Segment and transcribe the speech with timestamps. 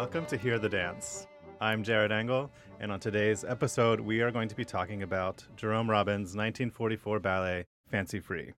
[0.00, 1.26] Welcome to Hear the Dance.
[1.60, 2.50] I'm Jared Angle,
[2.80, 7.66] and on today's episode, we are going to be talking about Jerome Robbins' 1944 ballet,
[7.90, 8.54] Fancy Free.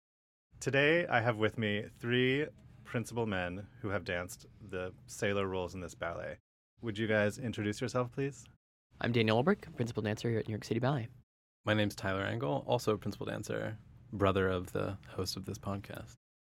[0.60, 2.44] Today, I have with me three
[2.84, 6.36] principal men who have danced the sailor roles in this ballet.
[6.82, 8.44] Would you guys introduce yourself, please?
[9.00, 11.08] I'm Daniel Ulbricht, principal dancer here at New York City Ballet.
[11.64, 13.78] My name's Tyler Angle, also a principal dancer,
[14.12, 16.16] brother of the host of this podcast.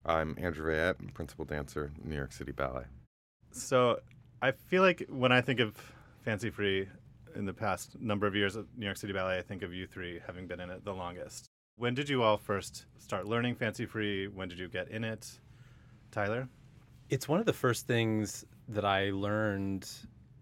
[0.06, 2.84] I'm Andrew Veyette, principal dancer, New York City Ballet.
[3.52, 3.98] So,
[4.42, 5.76] I feel like when I think of
[6.24, 6.88] Fancy Free
[7.34, 9.86] in the past number of years at New York City Ballet, I think of you
[9.86, 11.50] three having been in it the longest.
[11.76, 14.28] When did you all first start learning Fancy Free?
[14.28, 15.38] When did you get in it?
[16.10, 16.48] Tyler?
[17.10, 19.86] It's one of the first things that I learned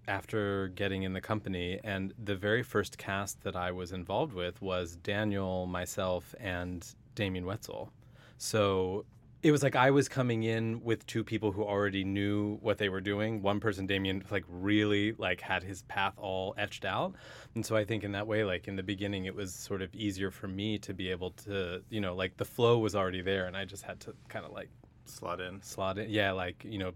[0.06, 1.80] after getting in the company.
[1.82, 7.44] And the very first cast that I was involved with was Daniel, myself, and Damian
[7.44, 7.88] Woetzel.
[8.36, 9.04] So
[9.42, 12.88] it was like I was coming in with two people who already knew what they
[12.88, 13.40] were doing.
[13.40, 17.14] One person, Damian, like really like had his path all etched out,
[17.54, 19.94] and so I think in that way, like in the beginning, it was sort of
[19.94, 23.46] easier for me to be able to, you know, like the flow was already there,
[23.46, 24.70] and I just had to kind of like
[25.04, 26.92] slot in, slot in, yeah, like you know,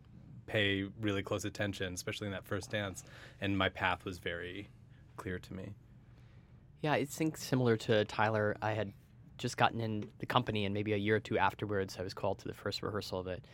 [0.47, 3.05] pay really close attention, especially in that first dance,
[3.41, 4.69] and my path was very
[5.17, 5.75] clear to me.
[6.81, 8.93] Yeah, I think similar to Tyler, I had
[9.43, 12.39] just gotten in the company, and maybe a year or two afterwards, I was called
[12.39, 13.45] to the first rehearsal of it.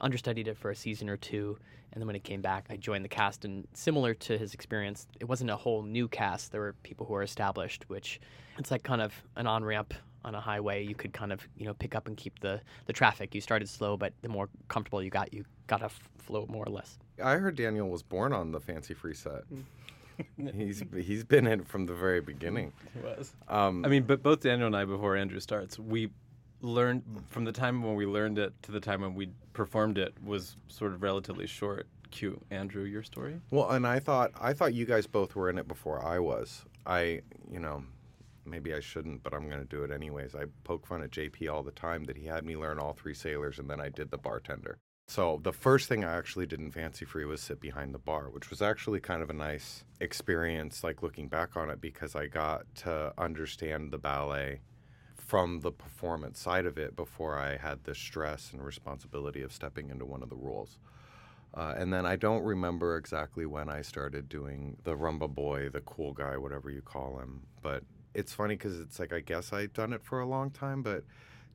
[0.00, 1.58] Understudied it for a season or two,
[1.92, 3.44] and then when it came back, I joined the cast.
[3.44, 6.52] And similar to his experience, it wasn't a whole new cast.
[6.52, 8.20] There were people who were established, which
[8.58, 9.92] it's like kind of an on ramp
[10.24, 10.84] on a highway.
[10.84, 13.34] You could kind of you know pick up and keep the the traffic.
[13.34, 16.72] You started slow, but the more comfortable you got, you got to flow more or
[16.72, 16.98] less.
[17.22, 19.48] I heard Daniel was born on the Fancy Free set.
[19.52, 19.62] Mm.
[20.54, 22.72] He's he's been in from the very beginning.
[22.92, 23.32] He was.
[23.48, 26.10] Um, I mean, but both Daniel and I, before Andrew starts, we
[26.60, 30.14] learned from the time when we learned it to the time when we performed it
[30.24, 31.86] was sort of relatively short.
[32.10, 33.40] Cute, Andrew, your story.
[33.50, 36.64] Well, and I thought I thought you guys both were in it before I was.
[36.86, 37.82] I, you know,
[38.44, 40.34] maybe I shouldn't, but I'm going to do it anyways.
[40.34, 43.14] I poke fun at JP all the time that he had me learn all three
[43.14, 44.78] sailors, and then I did the bartender.
[45.14, 48.30] So the first thing I actually did in Fancy Free was sit behind the bar,
[48.30, 52.26] which was actually kind of a nice experience, like looking back on it, because I
[52.26, 54.60] got to understand the ballet
[55.14, 59.88] from the performance side of it before I had the stress and responsibility of stepping
[59.90, 60.78] into one of the roles.
[61.54, 65.82] Uh, and then I don't remember exactly when I started doing the rumba boy, the
[65.82, 67.42] cool guy, whatever you call him.
[67.62, 70.82] But it's funny because it's like I guess I've done it for a long time,
[70.82, 71.04] but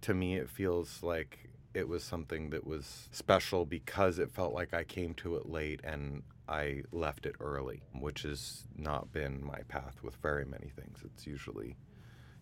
[0.02, 4.74] to me it feels like it was something that was special because it felt like
[4.74, 9.60] I came to it late and I left it early, which has not been my
[9.68, 11.00] path with very many things.
[11.06, 11.78] It's usually,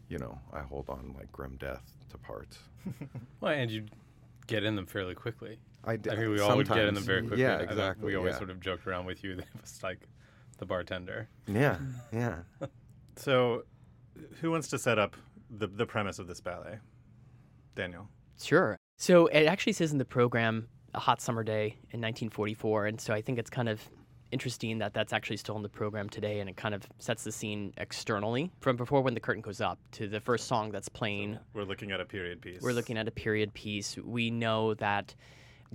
[0.08, 2.58] you know, I hold on like grim death to parts.
[3.42, 3.86] well, and you
[4.48, 5.60] get in them fairly quickly.
[5.84, 7.42] I, d- I think we all would get in them very quickly.
[7.42, 8.06] Yeah, exactly.
[8.06, 8.38] We always yeah.
[8.38, 10.08] sort of joked around with you that it was like
[10.58, 11.28] the bartender.
[11.48, 11.78] Yeah,
[12.14, 12.40] yeah.
[13.18, 13.64] so,
[14.42, 15.16] who wants to set up
[15.50, 16.80] the the premise of this ballet?
[17.76, 18.08] Daniel.
[18.42, 18.78] Sure.
[18.98, 23.14] So it actually says in the program a hot summer day in 1944, and so
[23.14, 23.80] I think it's kind of
[24.32, 27.32] interesting that that's actually still in the program today, and it kind of sets the
[27.32, 31.36] scene externally from before when the curtain goes up to the first song that's playing.
[31.36, 32.60] So we're looking at a period piece.
[32.60, 33.98] We're looking at a period piece.
[33.98, 35.14] We know that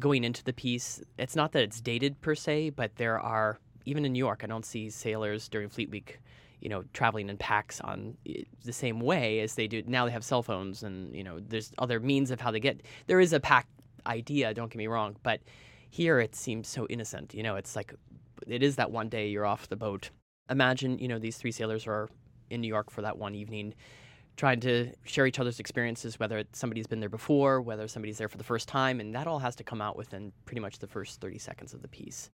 [0.01, 4.05] going into the piece, it's not that it's dated per se, but there are even
[4.05, 6.19] in New York, I don't see sailors during Fleet Week
[6.63, 10.07] you know, traveling in packs on eh, the same way as they do now.
[10.07, 12.83] They have cell phones, and you know, there's other means of how they get.
[13.09, 13.67] There is a pack
[14.07, 14.55] idea.
[14.55, 15.41] Don't get me wrong, but
[15.91, 17.35] here it seems so innocent.
[17.35, 17.93] You know, it's like
[18.47, 20.11] it is that one day you're off the boat.
[20.49, 22.09] Imagine, you know, these three sailors are
[22.51, 23.75] in New York for that one evening,
[24.37, 28.39] trying to share each other's experiences, whether somebody's been there before, whether somebody's there for
[28.39, 31.21] the first time, and that all has to come out within pretty much the first
[31.21, 32.31] 30 seconds of the piece.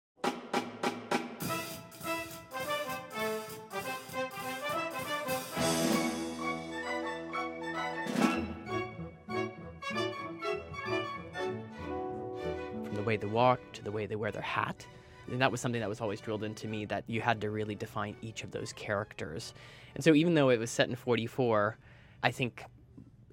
[13.15, 14.85] Way they walk to the way they wear their hat.
[15.31, 17.75] And that was something that was always drilled into me that you had to really
[17.75, 19.53] define each of those characters.
[19.95, 21.77] And so even though it was set in 44,
[22.21, 22.63] I think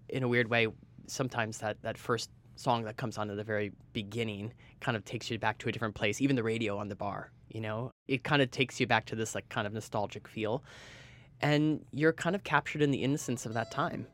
[0.09, 0.69] in a weird way,
[1.07, 5.31] sometimes that, that first song that comes on at the very beginning kind of takes
[5.31, 6.21] you back to a different place.
[6.21, 9.17] Even the radio on the bar, you know, it kind of takes you back to
[9.17, 10.63] this like kind of nostalgic feel.
[11.41, 14.07] And you're kind of captured in the innocence of that time.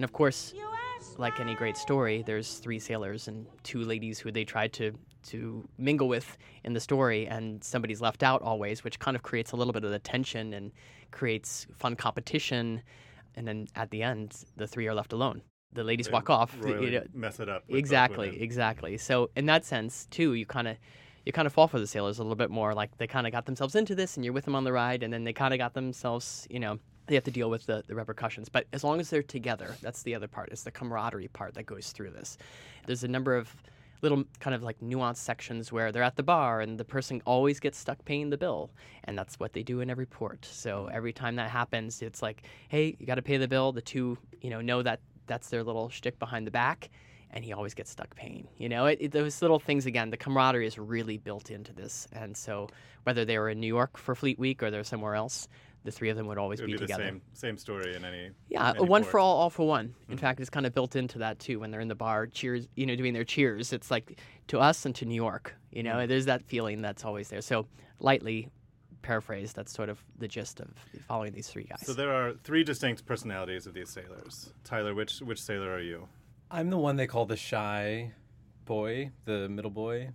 [0.00, 0.54] And of course,
[1.18, 4.92] like any great story, there's three sailors and two ladies who they tried to
[5.24, 9.52] to mingle with in the story, and somebody's left out always, which kind of creates
[9.52, 10.72] a little bit of the tension and
[11.10, 12.80] creates fun competition.
[13.36, 15.42] and then at the end, the three are left alone.
[15.74, 16.58] The ladies They walk off.
[16.58, 17.64] the- royally you know, mess it up.
[17.68, 18.96] exactly, exactly.
[18.96, 20.78] So in that sense, too, you kind of
[21.26, 22.72] you kind of fall for the sailors a little bit more.
[22.72, 25.02] Like they kind of got themselves into this, and you're with them on the ride,
[25.02, 26.78] and then they kind of got themselves, you know,
[27.10, 28.48] they have to deal with the, the repercussions.
[28.48, 30.50] But as long as they're together, that's the other part.
[30.50, 32.38] It's the camaraderie part that goes through this.
[32.86, 33.54] There's a number of
[34.00, 37.60] little kind of like nuanced sections where they're at the bar and the person always
[37.60, 38.70] gets stuck paying the bill
[39.04, 42.44] and that's what they do in every port so every time that happens it's like
[42.68, 45.62] hey you got to pay the bill the two you know know that that's their
[45.62, 46.88] little shtick behind the back
[47.32, 50.16] and he always gets stuck paying you know it, it, those little things again the
[50.16, 52.68] camaraderie is really built into this and so
[53.04, 55.46] whether they were in new york for fleet week or they're somewhere else
[55.84, 57.94] the three of them would always It would be, be the together same same story
[57.96, 58.30] in any.
[58.48, 59.10] yeah, any one port.
[59.12, 59.94] for all, all for one.
[60.08, 60.20] In Mhm.
[60.20, 61.58] fact, it's kind of built into that too.
[61.60, 63.72] When they're in the bar, cheers, you know, doing their cheers.
[63.72, 65.54] It's like to us and to New York.
[65.70, 67.40] You know, there's that feeling that's always there.
[67.40, 67.66] So
[67.98, 68.50] lightly
[69.02, 70.68] paraphrased, that's sort of the gist of
[71.08, 71.80] following these three guys.
[71.86, 74.52] So there are three distinct personalities of these sailors.
[74.64, 76.08] Tyler, which which sailor are you?
[76.50, 78.12] I'm the one they call the shy
[78.66, 80.10] boy, the middle boy.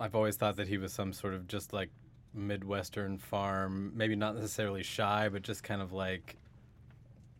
[0.00, 1.90] I've always thought that he was some sort of just like
[2.38, 6.36] midwestern farm, maybe not necessarily shy, but just kind of like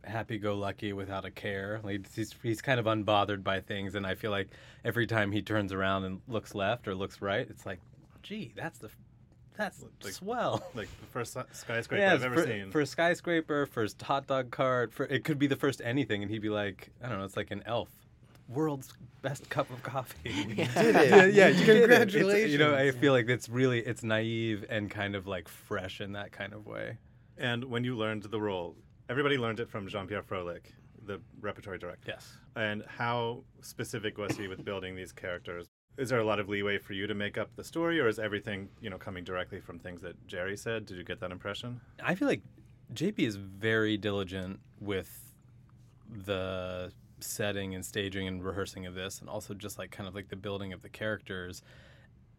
[0.04, 1.80] happy-go-lucky without a care.
[1.82, 4.48] Like he's he's kind of unbothered by things, and I feel like
[4.84, 7.80] every time he turns around and looks left or looks right, it's like,
[8.22, 8.90] gee, that's the
[9.56, 10.62] that's Like- swell.
[10.74, 12.70] Like the first skyscraper Yeah, I've ever for, seen.
[12.70, 16.30] for a skyscraper, first hot dog cart, for it could be the first anything, and
[16.30, 17.88] he'd be like, I don't know, it's like an elf,
[18.48, 18.92] world's
[19.22, 20.44] best cup of coffee.
[20.54, 21.10] did it.
[21.10, 21.88] yeah, yeah, you did it.
[21.88, 22.52] Congratulations.
[22.52, 26.12] you know, I feel like it's really it's naive and kind of like fresh in
[26.12, 26.98] that kind of way.
[27.36, 28.76] and when you learned the role,
[29.08, 30.66] everybody learned it from Jean-Pierre Frohlich,
[31.06, 32.12] the repertory director.
[32.12, 32.36] Yes.
[32.56, 35.66] And how specific was he with building these characters?
[35.96, 38.18] Is there a lot of leeway for you to make up the story, or is
[38.18, 40.86] everything you know coming directly from things that Jerry said?
[40.86, 41.80] Did you get that impression?
[42.02, 42.42] I feel like
[42.94, 45.10] JP is very diligent with
[46.24, 50.29] the setting and staging and rehearsing of this, and also just like kind of like
[50.29, 51.62] the building of the characters.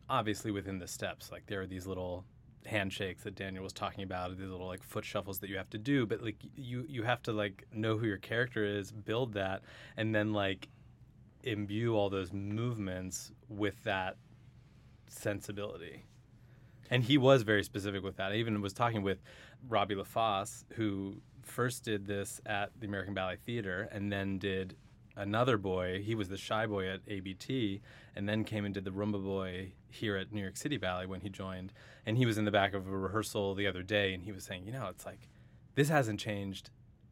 [0.10, 2.26] Obviously, within the steps, like there are these little
[2.66, 5.78] handshakes that Daniel was talking about, these little like foot shuffles that you have to
[5.78, 9.62] do, but like you you have to like know who your character is, build that,
[9.98, 10.68] and then like
[11.44, 14.18] imbue all those movements with that
[15.08, 16.04] sensibility.
[16.92, 18.32] And he was very specific with that.
[18.32, 19.20] I even was talking with
[19.68, 24.76] Robbie La Fosse, who first did this at the American Ballet Theater and then did
[25.16, 26.02] another boy.
[26.04, 27.82] He was the shy boy at ABT
[28.16, 31.22] and then came and did the Rumba boy here at New York City Ballet when
[31.22, 31.74] he joined.
[32.06, 34.44] And he was in the back of a rehearsal the other day and he was
[34.44, 35.28] saying, you know, it's like,
[35.76, 36.70] this hasn't changed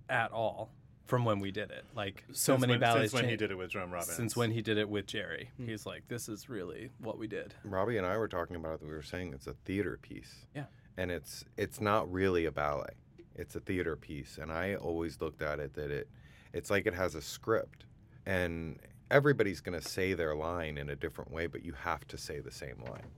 [0.10, 0.72] at all
[1.06, 1.86] from when we did it.
[1.96, 4.14] Like, so Since many when, ballets since when he changed- did it with Jerome Robbins.
[4.16, 5.52] Since when he did it with Jerry.
[5.58, 5.68] Hmm.
[5.68, 7.54] He's like, this is really what we did.
[7.64, 8.84] Robbie and I were talking about it.
[8.86, 10.46] We were saying it's a theater piece.
[10.56, 10.66] Yeah.
[10.98, 12.96] And it's it's not really a ballet.
[13.38, 14.38] It's a theater piece.
[14.42, 16.10] And I always looked at it that it
[16.54, 17.86] it's like it has a script.
[18.26, 18.80] And
[19.12, 22.52] everybody's gonna say their line in a different way, but you have to say the
[22.52, 23.12] same line.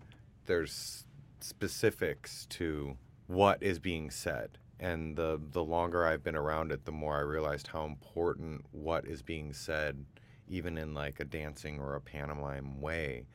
[0.45, 1.05] There's
[1.39, 4.57] specifics to what is being said.
[4.79, 9.05] And the the longer I've been around it, the more I realized how important what
[9.05, 10.05] is being said,
[10.47, 13.25] even in like a dancing or a pantomime way,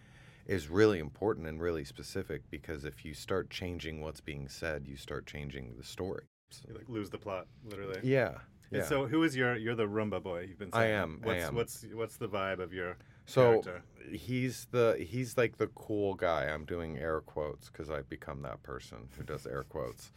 [0.47, 4.97] is really important and really specific because if you start changing what's being said, you
[4.97, 6.25] start changing the story.
[6.69, 8.01] You, like lose the plot, literally.
[8.03, 8.35] Yeah.
[8.73, 10.47] And So who is your you're the Rumba boy?
[10.49, 10.95] You've been I saying.
[10.95, 11.55] am, I What's am.
[11.55, 12.97] what's what's the vibe of your
[13.27, 13.83] so character?
[14.11, 16.45] he's the he's like the cool guy.
[16.47, 20.13] I'm doing air quotes because I've become that person who does air quotes.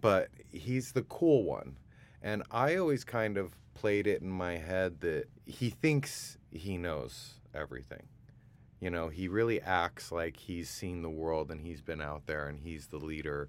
[0.00, 1.76] But he's the cool one.
[2.22, 7.34] And I always kind of played it in my head that he thinks he knows
[7.54, 8.02] everything.
[8.80, 12.46] You know, he really acts like he's seen the world and he's been out there
[12.48, 13.48] and he's the leader.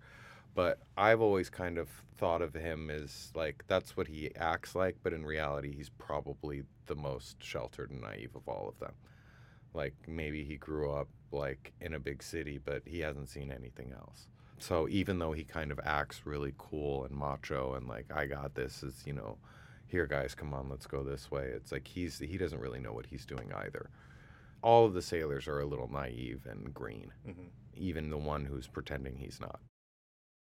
[0.55, 4.97] But I've always kind of thought of him as like that's what he acts like,
[5.03, 8.93] but in reality, he's probably the most sheltered and naive of all of them.
[9.73, 13.93] Like maybe he grew up like in a big city, but he hasn't seen anything
[13.93, 14.27] else.
[14.57, 18.55] So even though he kind of acts really cool and macho and like I got
[18.55, 19.37] this, is you know,
[19.87, 21.45] here guys, come on, let's go this way.
[21.55, 23.89] It's like he's he doesn't really know what he's doing either.
[24.61, 28.67] All of the sailors are a little naive and green, hmm even the one who's
[28.67, 29.61] pretending he's not.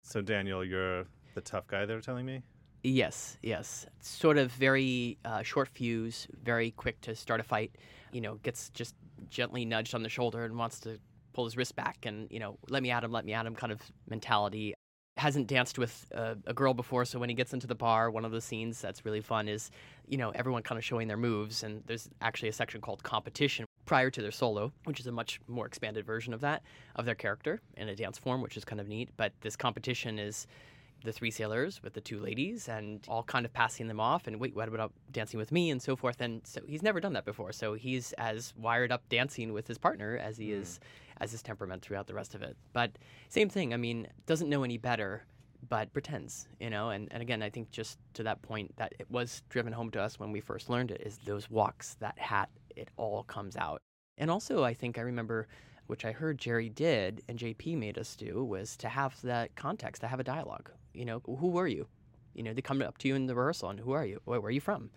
[0.04, 1.86] So Daniel, you're the tough guy.
[1.86, 2.44] They're telling me.
[2.84, 3.86] Yes, yes.
[4.00, 7.76] Sort of very uh, short fuse, very quick to start a fight.
[8.12, 8.96] You know, gets just
[9.30, 10.98] gently nudged on the shoulder and wants to
[11.34, 13.54] pull his wrist back and, you know, let me at him, let me at him
[13.54, 14.74] kind of mentality.
[15.18, 18.24] Hasn't danced with a, a girl before, so when he gets into the bar, one
[18.24, 19.70] of the scenes that's really fun is,
[20.08, 21.64] you know, everyone kind of showing their moves.
[21.64, 25.42] And there's actually a section called competition prior to their solo, which is a much
[25.48, 26.62] more expanded version of that,
[26.96, 29.10] of their character in a dance form, which is kind of neat.
[29.18, 30.46] But this competition is
[31.04, 34.40] the three sailors with the two ladies and all kind of passing them off and
[34.40, 36.22] wait, what about dancing with me and so forth.
[36.22, 37.52] And so he's never done that before.
[37.52, 40.62] So he's as wired up dancing with his partner as he Mm.
[40.62, 40.80] is
[41.20, 42.56] as his temperament throughout the rest of it.
[42.74, 42.92] But
[43.28, 43.74] same thing.
[43.74, 45.24] I mean, doesn't know any better,
[45.68, 46.92] but pretends, you know.
[46.92, 50.00] And, and again, I think just to that point that it was driven home to
[50.02, 53.82] us when we first learned it is those walks, that hat, it all comes out.
[54.18, 55.48] And also, I think I remember,
[55.88, 60.02] which I heard Jerry did and JP made us do, was to have that context,
[60.02, 60.72] to have a dialogue.
[60.94, 61.88] You know, who were you?
[62.34, 64.20] You know, they come up to you in the rehearsal and who are you?
[64.26, 64.90] Where, are you from?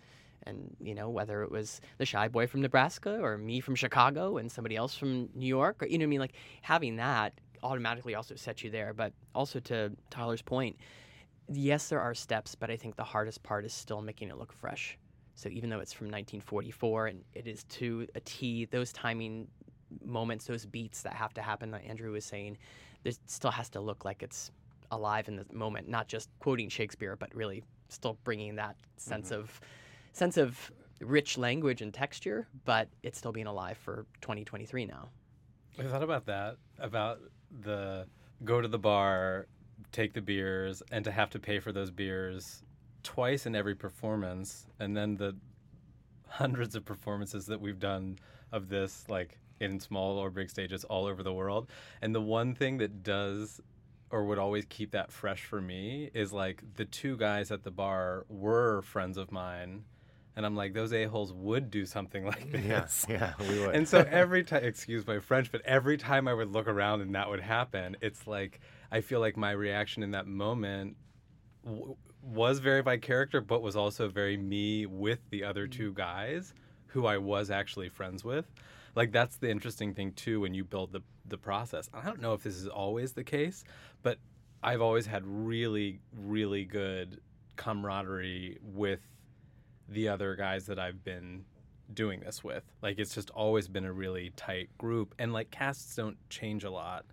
[0.44, 4.38] And, you know, whether it was the shy boy from Nebraska or me from Chicago
[4.38, 6.20] and somebody else from New York, or, you know I mean?
[6.20, 8.92] Like having that automatically also sets you there.
[8.92, 10.76] But also to Tyler's point,
[11.48, 14.52] yes, there are steps, but I think the hardest part is still making it look
[14.52, 14.98] fresh.
[15.34, 19.48] So even though it's from 1944 and it is to a T, those timing
[20.04, 22.58] moments, those beats that have to happen, that Andrew was saying,
[23.02, 24.50] this still has to look like it's
[24.90, 29.40] alive in the moment, not just quoting Shakespeare, but really still bringing that sense mm-hmm.
[29.40, 29.60] of
[30.12, 30.70] sense of
[31.00, 35.08] rich language and texture, but it's still being alive for 2023 now.
[35.78, 37.20] I thought about that, about
[37.62, 38.06] the
[38.44, 39.46] go to the bar,
[39.90, 42.62] take the beers, and to have to pay for those beers
[43.02, 45.36] twice in every performance, and then the
[46.28, 48.18] hundreds of performances that we've done
[48.52, 51.68] of this, like in small or big stages all over the world.
[52.00, 53.60] And the one thing that does
[54.10, 57.70] or would always keep that fresh for me is like the two guys at the
[57.70, 59.84] bar were friends of mine.
[60.36, 63.06] And I'm like, those a-holes would do something like this.
[63.08, 63.74] Yeah, yeah, we would.
[63.74, 67.14] And so every time, excuse my French, but every time I would look around and
[67.14, 70.96] that would happen, it's like I feel like my reaction in that moment
[71.64, 75.78] w- was very by character, but was also very me with the other mm-hmm.
[75.78, 76.54] two guys
[76.86, 78.46] who I was actually friends with.
[78.94, 81.88] Like that's the interesting thing too when you build the the process.
[81.94, 83.64] I don't know if this is always the case,
[84.02, 84.18] but
[84.62, 87.20] I've always had really really good
[87.56, 89.00] camaraderie with
[89.88, 91.44] the other guys that I've been
[91.94, 92.64] doing this with.
[92.82, 96.70] Like it's just always been a really tight group, and like casts don't change a
[96.70, 97.06] lot.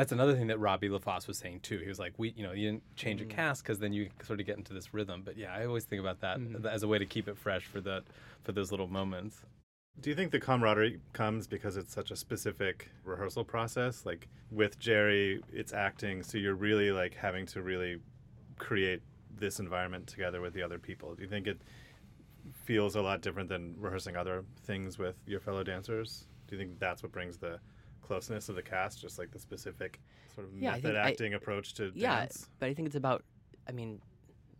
[0.00, 1.76] That's another thing that Robbie La Fosse was saying too.
[1.76, 3.28] He was like, "We, you know, you didn't change a mm.
[3.28, 6.00] cast because then you sort of get into this rhythm." But yeah, I always think
[6.00, 6.64] about that mm-hmm.
[6.64, 8.02] as a way to keep it fresh for the
[8.42, 9.42] for those little moments.
[10.00, 14.06] Do you think the camaraderie comes because it's such a specific rehearsal process?
[14.06, 17.98] Like with Jerry, it's acting, so you're really like having to really
[18.56, 19.02] create
[19.38, 21.14] this environment together with the other people.
[21.14, 21.60] Do you think it
[22.64, 26.24] feels a lot different than rehearsing other things with your fellow dancers?
[26.48, 27.60] Do you think that's what brings the
[28.02, 30.00] closeness of the cast, just like the specific
[30.34, 32.48] sort of Yeah, method think I- acting approach to Yeah, dance?
[32.58, 33.24] but I think it's about.
[33.68, 34.00] I mean,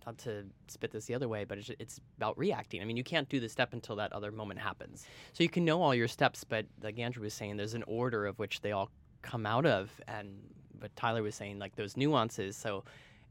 [0.06, 2.80] not to spit this the other way, but it's, it's about reacting.
[2.80, 5.04] I mean, you can't do the step until that other moment happens.
[5.32, 8.26] So you can know all your steps, but like Andrew was saying, there's an order
[8.26, 8.90] of which they all
[9.23, 10.38] come out of, and
[10.78, 12.56] but Tyler was saying like those nuances.
[12.56, 12.85] So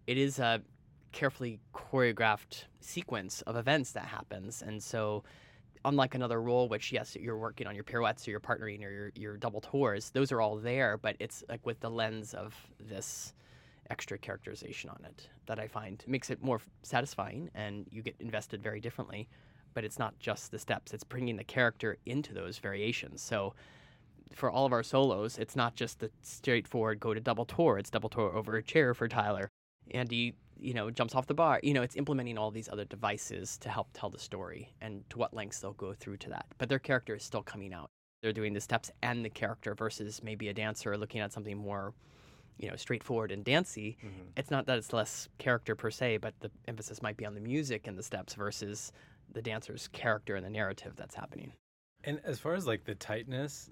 [0.05, 0.61] it is a
[1.11, 5.23] carefully choreographed sequence of events that happens, and so.
[5.85, 9.11] Unlike another role, which yes, you're working on your pirouettes or your partnering or your,
[9.15, 13.33] your double tours, those are all there, but it's like with the lens of this
[13.89, 18.61] extra characterization on it that I find makes it more satisfying and you get invested
[18.61, 19.27] very differently.
[19.73, 23.21] But it's not just the steps, it's bringing the character into those variations.
[23.21, 23.53] So
[24.33, 27.89] for all of our solos, it's not just the straightforward go to double tour, it's
[27.89, 29.49] double tour over a chair for Tyler.
[29.91, 31.59] Andy, you know, jumps off the bar.
[31.63, 35.17] You know, it's implementing all these other devices to help tell the story and to
[35.17, 36.45] what lengths they'll go through to that.
[36.57, 37.89] But their character is still coming out.
[38.21, 41.93] They're doing the steps and the character versus maybe a dancer looking at something more
[42.57, 44.23] you know straightforward and dancey mm-hmm.
[44.35, 47.39] it's not that it's less character per se but the emphasis might be on the
[47.39, 48.91] music and the steps versus
[49.31, 51.53] the dancer's character and the narrative that's happening
[52.03, 53.69] And as far as like the tightness,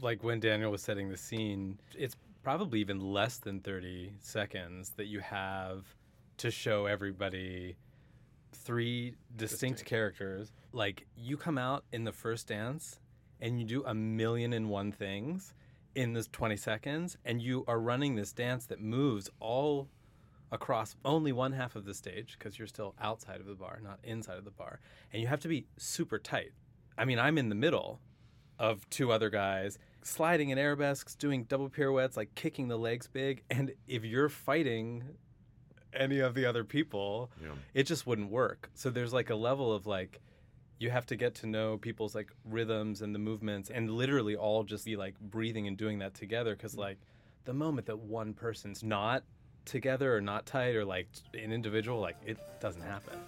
[0.00, 5.06] like when Daniel was setting the scene, it's probably even less than 30 seconds that
[5.06, 5.84] you have
[6.38, 7.76] to show everybody
[8.52, 10.52] three distinct, characters.
[10.72, 13.00] Like you come out in the first dance
[13.40, 15.54] and you do a million and one things
[15.94, 19.88] in this 20 seconds and you are running this dance that moves all
[20.52, 23.98] across only one half of the stage because you're still outside of the bar, not
[24.04, 24.80] inside of the bar.
[25.12, 26.52] And you have to be super tight.
[26.98, 28.00] I mean, I'm in the middle
[28.58, 33.42] of two other guys sliding in arabesques, doing double pirouettes, like kicking the legs big.
[33.50, 35.04] And if you're fighting
[35.96, 37.52] any of the other people, Yeah.
[37.74, 38.70] it just wouldn't work.
[38.74, 40.20] So there's like a level of like,
[40.78, 44.62] you have to get to know people's like rhythms and the movements and literally all
[44.64, 46.54] just be like breathing and doing that together.
[46.54, 46.80] Cause mm.
[46.80, 46.98] like
[47.44, 49.22] the moment that one person's not
[49.64, 53.18] together or not tight or like an individual, like it doesn't happen.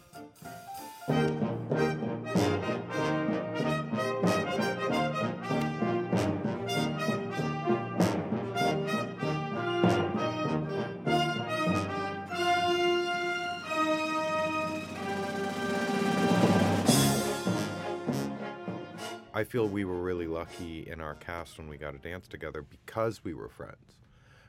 [19.39, 22.61] I feel we were really lucky in our cast when we got to dance together
[22.61, 23.95] because we were friends,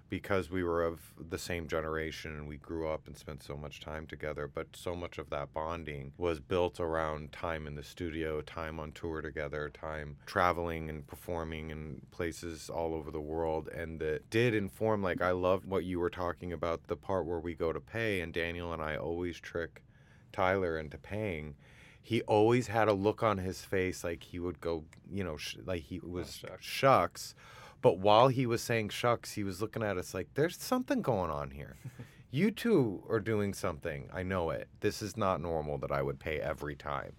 [0.09, 3.81] because we were of the same generation and we grew up and spent so much
[3.81, 4.49] time together.
[4.51, 8.91] But so much of that bonding was built around time in the studio, time on
[8.93, 13.67] tour together, time traveling and performing in places all over the world.
[13.67, 17.39] And that did inform, like, I love what you were talking about the part where
[17.39, 19.83] we go to pay, and Daniel and I always trick
[20.31, 21.53] Tyler into paying
[22.01, 25.57] he always had a look on his face like he would go, you know, sh-
[25.65, 26.65] like he was shucks.
[26.65, 27.35] shucks.
[27.81, 31.31] But while he was saying shucks, he was looking at us like, there's something going
[31.31, 31.77] on here.
[32.31, 34.09] you two are doing something.
[34.13, 34.67] I know it.
[34.79, 37.13] This is not normal that I would pay every time.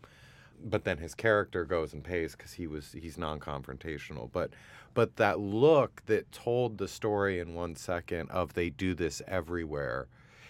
[0.63, 4.31] But then his character goes and pays because he was he's non-confrontational.
[4.31, 4.51] But
[4.93, 10.09] but that look that told the story in one second of they do this everywhere,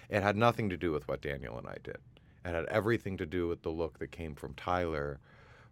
[0.09, 1.99] it had nothing to do with what Daniel and I did
[2.45, 5.21] it had everything to do with the look that came from Tyler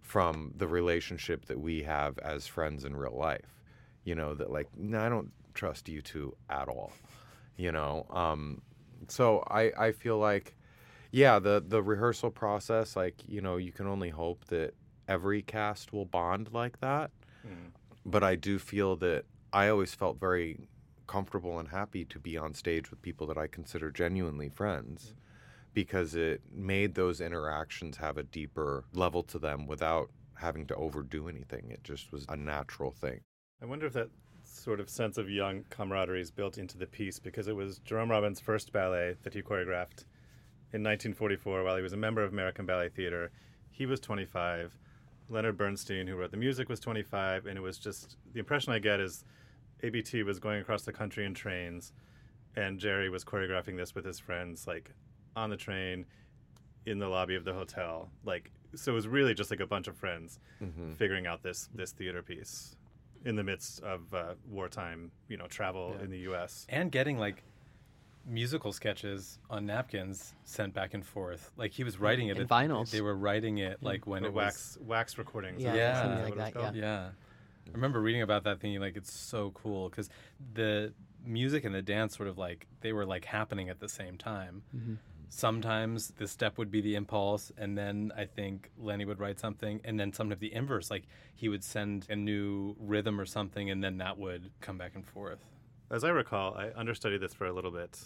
[0.00, 3.62] from the relationship that we have as friends in real life.
[4.04, 6.92] You know, that like, no, I don't trust you two at all.
[7.56, 8.62] You know, um,
[9.08, 10.54] so I, I feel like,
[11.10, 14.74] yeah, the, the rehearsal process, like, you know, you can only hope that
[15.08, 17.10] every cast will bond like that.
[17.46, 17.72] Mm.
[18.06, 20.68] But I do feel that I always felt very
[21.06, 25.14] comfortable and happy to be on stage with people that I consider genuinely friends
[25.78, 31.28] because it made those interactions have a deeper level to them without having to overdo
[31.28, 31.70] anything.
[31.70, 33.20] It just was a natural thing.
[33.62, 34.10] I wonder if that
[34.42, 38.10] sort of sense of young camaraderie is built into the piece because it was Jerome
[38.10, 40.02] Robbins' first ballet that he choreographed
[40.72, 43.30] in 1944 while he was a member of American Ballet Theater.
[43.70, 44.76] He was 25.
[45.28, 47.46] Leonard Bernstein, who wrote the music, was 25.
[47.46, 49.24] And it was just the impression I get is
[49.84, 51.92] ABT was going across the country in trains,
[52.56, 54.92] and Jerry was choreographing this with his friends, like
[55.38, 56.04] on the train
[56.86, 58.10] in the lobby of the hotel.
[58.24, 60.92] Like, so it was really just like a bunch of friends Mm-hmm.
[60.94, 62.74] figuring out this this theater piece
[63.24, 66.04] in the midst of uh, wartime, you know, travel Yeah.
[66.04, 66.66] in the U.S.
[66.68, 67.44] and getting like
[68.26, 71.50] musical sketches on napkins sent back and forth.
[71.56, 72.90] Like he was writing it And at- vinyls.
[72.90, 75.62] They were writing it like when Or it wax wax recordings.
[75.62, 76.02] Yeah, Yeah.
[76.02, 76.74] something like that, called?
[76.74, 76.76] was.
[76.76, 77.10] Yeah,
[77.66, 80.10] I remember reading about that, thinking like it's so cool because
[80.54, 80.92] the
[81.24, 84.62] music and the dance sort of like they were like happening at the same time.
[84.76, 84.96] Mhm.
[85.30, 89.80] Sometimes the step would be the impulse, and then I think Lenny would write something,
[89.84, 93.84] and then sometimes the inverse, like he would send a new rhythm or something, and
[93.84, 95.38] then that would come back and forth.
[95.90, 97.98] As I recall, I understudied this for a little bit,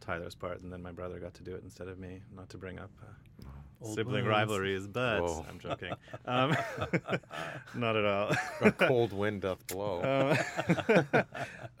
[0.00, 2.22] Tyler's part, and then my brother got to do it instead of me.
[2.34, 4.28] Not to bring up uh, sibling wounds.
[4.28, 5.44] rivalries, but Whoa.
[5.48, 5.92] I'm joking.
[6.26, 6.56] Um,
[7.74, 8.32] not at all.
[8.60, 10.00] A cold wind doth blow.
[11.10, 11.24] Um,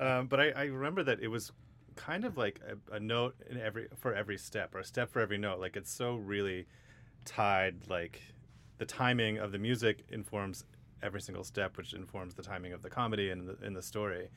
[0.00, 1.52] um, but I, I remember that it was
[2.00, 5.20] kind of like a, a note in every for every step, or a step for
[5.20, 5.60] every note.
[5.60, 6.66] Like it's so really
[7.24, 7.88] tied.
[7.88, 8.20] Like
[8.78, 10.64] the timing of the music informs
[11.02, 14.28] every single step, which informs the timing of the comedy and the, and the story.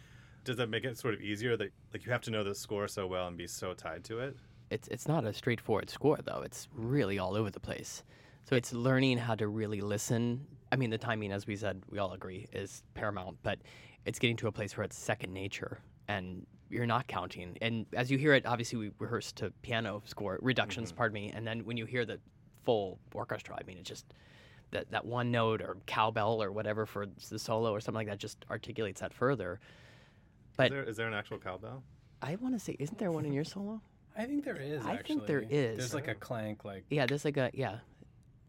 [0.44, 2.88] Does that make it sort of easier that like you have to know the score
[2.88, 4.36] so well and be so tied to it?
[4.70, 6.42] It's it's not a straightforward score though.
[6.44, 8.04] It's really all over the place.
[8.44, 10.46] So it's learning how to really listen.
[10.72, 13.38] I mean, the timing, as we said, we all agree, is paramount.
[13.42, 13.60] But
[14.06, 17.58] it's getting to a place where it's second nature, and you're not counting.
[17.62, 20.98] And as you hear it, obviously we rehearse to piano score reductions, mm-hmm.
[20.98, 21.32] pardon me.
[21.34, 22.20] And then when you hear the
[22.66, 24.06] full orchestra, I mean, it just
[24.72, 28.20] that that one note or cowbell or whatever for the solo or something like that
[28.20, 29.60] just articulates that further.
[30.58, 31.84] But is, there, is there an actual cowbell?
[32.22, 33.82] I want to say, isn't there one in your solo?
[34.18, 34.86] I think there is.
[34.86, 35.46] I think there is.
[35.50, 35.76] actually.
[35.76, 37.78] There's like a clank, like Yeah, there's like a yeah.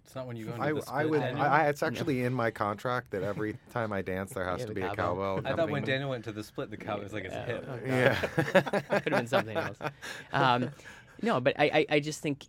[0.04, 1.20] It's not when you go into I, the I split, would.
[1.20, 1.42] Daniel.
[1.42, 4.66] I, I, it's actually in my contract that every time I dance, there has Yeah,
[4.66, 5.36] to the be a cowbell.
[5.36, 5.52] cowbell.
[5.52, 5.84] I thought when.
[5.84, 7.46] Daniel went to the split, the cow was like his Yeah.
[7.46, 7.64] hip.
[7.68, 7.86] Oh, God.
[7.88, 8.20] Yeah.
[9.00, 9.78] Could have been something else.
[10.32, 10.70] Um,
[11.22, 12.44] no, but I, I, I just think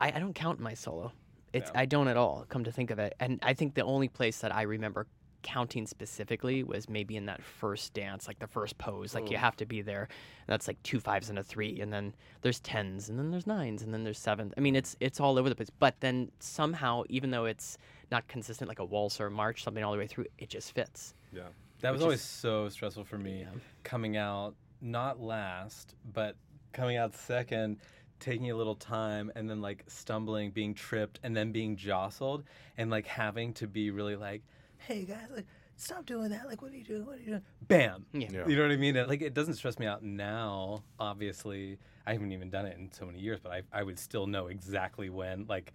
[0.00, 1.12] I, I don't count my solo.
[1.52, 1.80] It's Yeah.
[1.80, 2.44] I don't at all.
[2.48, 5.06] Come to think of it, and I think the only place that I remember
[5.46, 9.14] counting specifically was maybe in that first dance, like the first pose.
[9.14, 9.40] Like you Oh.
[9.40, 10.02] have to be there.
[10.02, 13.46] And that's like two fives and a three, and then there's tens, and then there's
[13.46, 14.52] nines, and then there's sevens.
[14.56, 15.70] I mean, it's it's all over the place.
[15.70, 17.78] But then somehow, even though it's
[18.10, 20.72] not consistent, like a waltz or a march, something all the way through, it just
[20.72, 21.14] fits.
[21.32, 21.42] Yeah.
[21.80, 23.40] That was always is- so stressful for me.
[23.42, 23.50] Yeah.
[23.84, 26.36] Coming out not last, but
[26.72, 27.78] coming out second,
[28.18, 32.42] taking a little time, and then like stumbling, being tripped, and then being jostled,
[32.78, 34.42] and like having to be really like,
[34.86, 35.46] "Hey guys, like
[35.76, 36.46] stop doing that!
[36.46, 37.04] Like, what are you doing?
[37.06, 38.06] What are you doing?" Bam.
[38.12, 38.28] Yeah.
[38.32, 38.46] Yeah.
[38.48, 38.96] You know what I mean?
[38.96, 40.82] And, Like it doesn't stress me out now.
[40.98, 44.26] Obviously, I haven't even done it in so many years, but I I would still
[44.26, 45.46] know exactly when.
[45.48, 45.72] Like,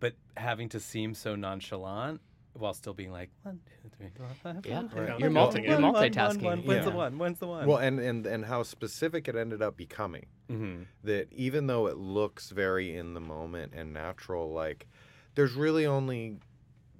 [0.00, 2.20] but having to seem so nonchalant
[2.54, 4.80] while still being like one, two, three, four, five, Yeah.
[4.88, 5.18] five, Right.
[5.20, 6.42] You're one, multi- you're one, one, multitasking.
[6.42, 6.58] one.
[6.66, 7.18] When's the one?
[7.18, 7.68] When's the one?
[7.68, 10.26] Well, and, and and how specific it ended up becoming.
[10.48, 14.86] hmm That even though it looks very in the moment and natural, like
[15.36, 16.38] there's really only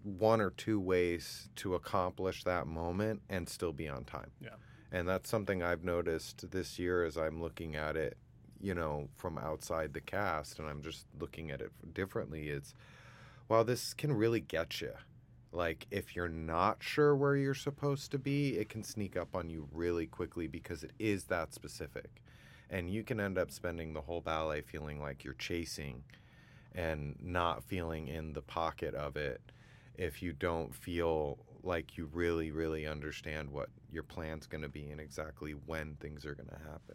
[0.02, 4.30] one or two ways to accomplish that moment and still be on time.
[4.40, 4.50] Yeah.
[4.90, 8.16] And that's something I've noticed this year as I'm looking at it,
[8.60, 12.48] you know, from outside the cast and I'm just looking at it differently.
[12.48, 12.74] It's,
[13.48, 14.92] wow, this can really get you.
[15.50, 19.48] Like, if you're not sure where you're supposed to be, it can sneak up on
[19.48, 22.22] you really quickly because it is that specific.
[22.70, 26.04] And you can end up spending the whole ballet feeling like you're chasing
[26.74, 29.40] and not feeling in the pocket of it
[29.98, 34.90] if you don't feel like you really, really understand what your plan's going to be
[34.90, 36.94] and exactly when things are going to happen.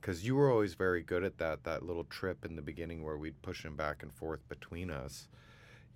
[0.00, 1.64] Because you were always very good at that.
[1.64, 5.28] That little trip in the beginning where we'd push him back and forth between us,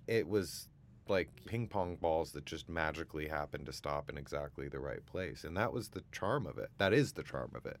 [0.07, 0.69] it was
[1.07, 5.43] like ping pong balls that just magically happened to stop in exactly the right place.
[5.43, 6.69] And that was the charm of it.
[6.77, 7.79] That is the charm of it.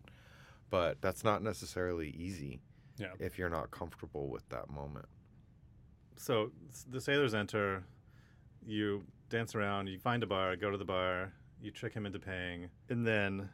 [0.71, 2.59] But that's not necessarily easy
[2.97, 3.13] Yeah.
[3.19, 5.07] if you're not comfortable with that moment.
[6.17, 6.51] So
[6.89, 7.83] the sailors enter,
[8.65, 12.19] you dance around, you find a bar, go to the bar, you trick him into
[12.19, 13.49] paying, and then,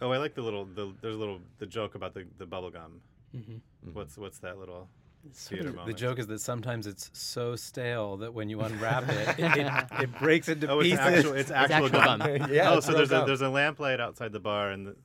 [0.00, 2.70] oh, I like the little, the, there's a little, the joke about the, the bubble
[2.70, 3.00] gum.
[3.32, 3.56] hmm
[3.92, 4.88] What's what's that little
[5.32, 5.96] Sort theater of- moment?
[5.96, 10.02] The joke is that sometimes it's so stale that when you unwrap it, it, it,
[10.02, 11.00] it breaks into Oh, it's pieces.
[11.06, 12.18] actual, it's actual, actual gum.
[12.20, 12.50] gum.
[12.52, 14.96] yeah, oh, so real there's a there's a lamplight outside the bar, and the,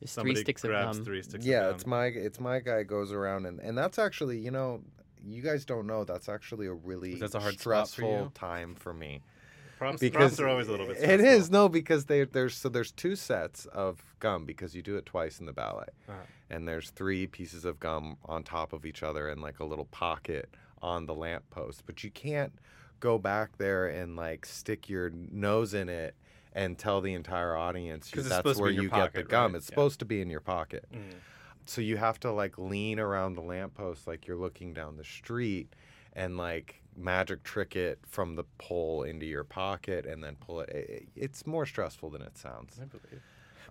[0.00, 1.04] There's somebody three sticks of gum.
[1.04, 1.44] three sticks.
[1.46, 1.74] yeah, of gum.
[1.76, 4.80] it's my it's my guy goes around and and that's actually you know
[5.26, 8.74] you guys don't know that's actually a really That's a hard spot for stressful time
[8.74, 9.22] for me
[9.78, 10.96] props, because props are always a little bit.
[10.96, 11.26] it stressful.
[11.28, 15.06] is no because they there's so there's two sets of gum because you do it
[15.06, 16.18] twice in the ballet Uh-huh.
[16.50, 19.86] and there's three pieces of gum on top of each other in like a little
[19.86, 20.48] pocket
[20.82, 22.52] on the lamppost but you can't
[23.00, 26.14] go back there and like stick your nose in it
[26.54, 29.22] and tell the entire audience that's supposed to be where in your you get the
[29.24, 29.56] gum right?
[29.58, 29.70] it's Yeah.
[29.74, 31.14] supposed to be in your pocket Mm.
[31.66, 35.72] So you have to like lean around the lamppost like you're looking down the street
[36.12, 40.68] and like magic trick it from the pole into your pocket and then pull it.
[40.68, 42.78] it it's more stressful than it sounds.
[42.80, 43.22] I believe.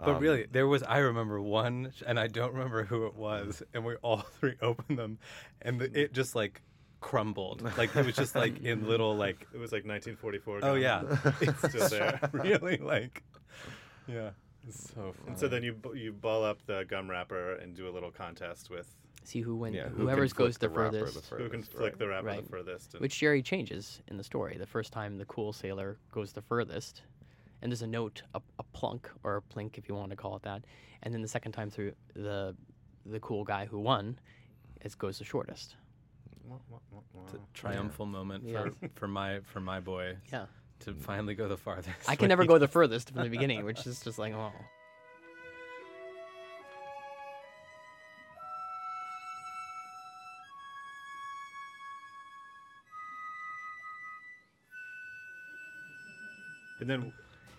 [0.03, 3.61] But Um, really, there was I remember one, and I don't remember who it was,
[3.73, 5.19] and we all three opened them,
[5.61, 6.61] and the, it just like
[6.99, 10.59] crumbled, like it was just like in little like It was like 1944.
[10.63, 11.03] oh yeah,
[11.41, 12.19] it's still there.
[12.33, 13.21] really like
[14.07, 15.27] yeah, it's so funny.
[15.27, 18.69] And so then you you ball up the gum wrapper and do a little contest
[18.69, 18.87] with
[19.25, 19.75] See who wins.
[19.75, 21.29] yeah, who can Whoever flick goes the, wrapper furthest.
[21.29, 21.99] who can furthest, flick right.
[21.99, 22.43] the wrapper Right.
[22.43, 22.93] the furthest.
[22.93, 24.57] And Which Jerry changes in the story.
[24.57, 27.03] The first time the cool sailor goes the furthest,
[27.61, 30.35] and there's a note, a, a plunk or a plink if you want to call
[30.35, 30.63] it that.
[31.03, 32.55] And then the second time through, the
[33.05, 34.17] the cool guy who won,
[34.81, 35.75] it goes the shortest.
[37.25, 38.63] It's a triumphal moment Yeah.
[38.63, 40.45] for for my for my boy Yeah,
[40.83, 42.09] to finally go the farthest.
[42.09, 44.51] I can never go the furthest from the beginning, which is just like oh.
[56.79, 57.13] And then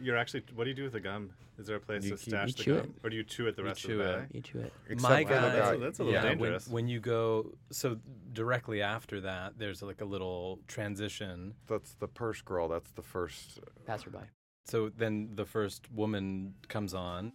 [0.04, 1.30] you're actually what do you do with the gum?
[1.58, 3.24] Is there a place You to keep- stash You the chew gum, or do you
[3.24, 4.12] chew it the You rest of chew the it.
[4.12, 4.26] ballet?
[4.32, 4.72] You chew it.
[4.88, 6.68] Except My for guy, the that's, guy- a, that's a little yeah, when, dangerous.
[6.68, 7.96] when you go so
[8.32, 11.54] directly after that, there's like a little transition.
[11.68, 12.68] That's the purse girl.
[12.68, 13.58] That's the first.
[13.60, 14.18] Uh, Passerby.
[14.66, 17.32] So then the first woman comes on.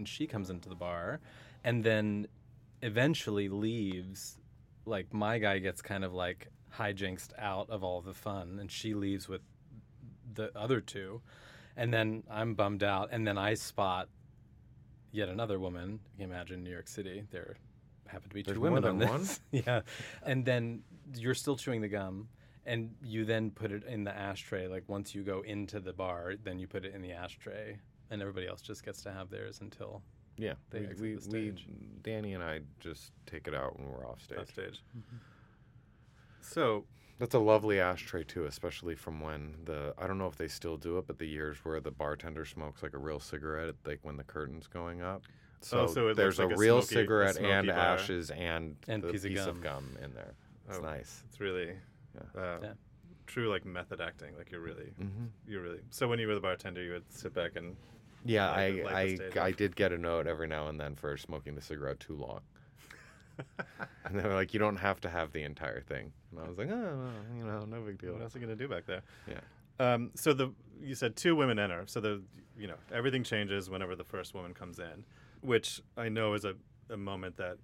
[0.00, 1.20] And she comes into the bar
[1.62, 2.26] and then
[2.80, 4.38] eventually leaves.
[4.86, 8.94] Like my guy gets kind of like hijinxed out of all the fun and she
[8.94, 9.42] leaves with
[10.32, 11.20] the other two.
[11.76, 13.10] And then I'm bummed out.
[13.12, 14.08] And then I spot
[15.12, 16.00] yet another woman.
[16.16, 17.24] You can imagine New York City.
[17.30, 17.58] There
[18.06, 19.38] happen to be There's two women on this.
[19.50, 19.82] yeah.
[20.22, 20.82] And then
[21.14, 22.28] you're still chewing the gum.
[22.64, 24.66] And you then put it in the ashtray.
[24.66, 27.80] Like once you go into the bar, then you put it in the ashtray.
[28.10, 30.02] And everybody else just gets to have theirs until
[30.36, 31.20] Yeah, They we, exit we, the we
[31.52, 31.66] stage.
[32.02, 34.38] Danny and I just take it out when we're off stage.
[34.38, 34.82] off stage.
[36.40, 36.84] So
[37.18, 40.76] That's a lovely ashtray too, especially from when the I don't know if they still
[40.76, 44.16] do it, but the years where the bartender smokes like a real cigarette, like when
[44.16, 45.22] the curtain's going up.
[45.60, 47.76] So, Oh, so it there's looks a like a real smoky- cigarette smoky and bar.
[47.76, 50.32] ashes and, And the piece piece, of of gum in there.
[50.68, 50.82] It's Oh.
[50.82, 51.22] nice.
[51.28, 51.76] it's really
[52.14, 52.40] Yeah.
[52.42, 52.72] uh, Yeah.
[53.26, 54.34] true like method acting.
[54.38, 55.80] Like you're really hmm you're really.
[55.90, 57.76] So when you were the bartender, you would sit back and
[58.24, 60.94] Yeah, Like the- like I I, I did get a note every now and then
[60.96, 62.40] for smoking the cigarette too long.
[64.04, 66.58] and they were like, "You don't have to have the entire thing." And I was
[66.58, 68.84] like, "Oh, well, you know, no big deal." what else are you gonna do back
[68.86, 69.02] there?
[69.26, 69.40] Yeah.
[69.78, 70.52] Um, so the
[70.82, 71.84] you said two women enter.
[71.86, 72.22] So the
[72.58, 75.04] you know everything changes whenever the first woman comes in,
[75.40, 76.54] which I know is a,
[76.90, 77.56] a moment that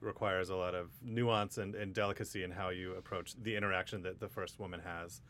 [0.00, 4.18] requires a lot of nuance and, and delicacy in how you approach the interaction that
[4.20, 5.22] the first woman has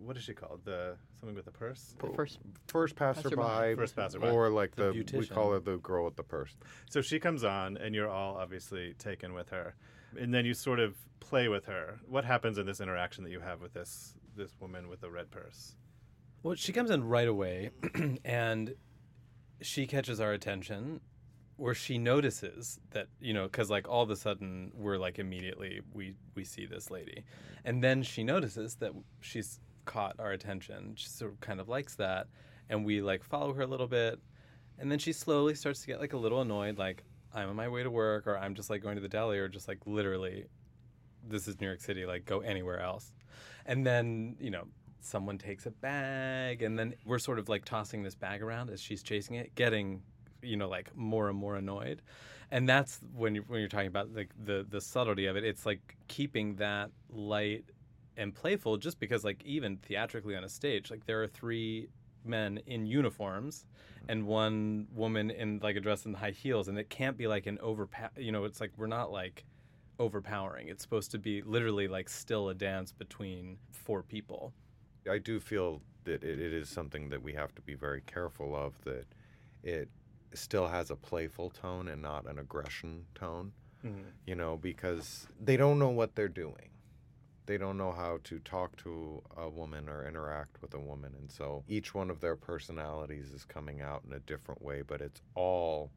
[0.00, 0.60] what is she called?
[0.64, 1.94] The something with the purse.
[1.98, 3.76] The first First passerby, Passerby.
[3.76, 4.28] First passerby.
[4.28, 6.56] or like The the, we call her the girl with the purse.
[6.90, 9.74] So she comes on, and you're all obviously taken with her,
[10.18, 12.00] and then you sort of play with her.
[12.06, 15.30] What happens in this interaction that you have with this this woman with the red
[15.30, 15.74] purse?
[16.42, 17.70] Well, she comes in right away,
[18.24, 18.74] and
[19.60, 21.00] she catches our attention,
[21.56, 25.80] where she notices that you know, because like all of a sudden we're like immediately
[25.92, 27.24] we we see this lady,
[27.64, 30.92] and then she notices that she's caught our attention.
[30.96, 32.28] She sort of kind of likes that,
[32.68, 34.20] and we like follow her a little bit,
[34.78, 37.02] and then she slowly starts to get like a little annoyed, like
[37.34, 39.48] I'm on my way to work, or I'm just like going to the deli, or
[39.48, 40.44] just like literally,
[41.26, 43.12] this is New York City, like go anywhere else,
[43.66, 44.68] and then you know
[45.00, 48.80] someone takes a bag and then we're sort of like tossing this bag around as
[48.80, 50.02] she's chasing it getting
[50.42, 52.02] you know like more and more annoyed.
[52.50, 55.44] And that's when you when you're talking about like the the subtlety of it.
[55.44, 57.64] It's like keeping that light
[58.18, 61.88] and playful just because like even theatrically on a stage like there are three
[62.24, 63.64] men in uniforms
[64.08, 67.46] and one woman in like a dress in high heels and it can't be like
[67.46, 69.44] an overpower you know it's like we're not like
[69.98, 74.52] overpowering it's supposed to be literally like still a dance between four people
[75.08, 78.54] I do feel that it, it is something that we have to be very careful
[78.54, 78.74] of.
[78.84, 79.06] That
[79.62, 79.88] it
[80.34, 83.52] still has a playful tone and not an aggression tone.
[83.84, 84.00] Mm-hmm.
[84.26, 86.70] You know, because they don't know what they're doing.
[87.48, 91.32] They don't know how to talk to a woman or interact with a woman, and
[91.32, 94.82] so each one of their personalities is coming out in a different way.
[94.82, 95.90] But it's all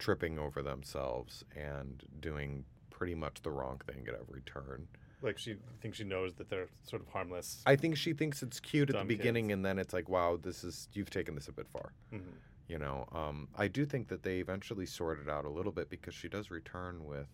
[0.00, 4.88] tripping over themselves and doing pretty much the wrong thing at every turn.
[5.22, 7.62] Like she thinks she knows that they're sort of harmless.
[7.66, 9.52] I think she thinks it's cute at the beginning, kids.
[9.54, 11.92] and then it's like, wow, this is you've taken this a bit far.
[12.12, 12.32] Mhm.
[12.66, 15.88] You know, um, I do think that they eventually sort it out a little bit
[15.88, 17.28] because she does return with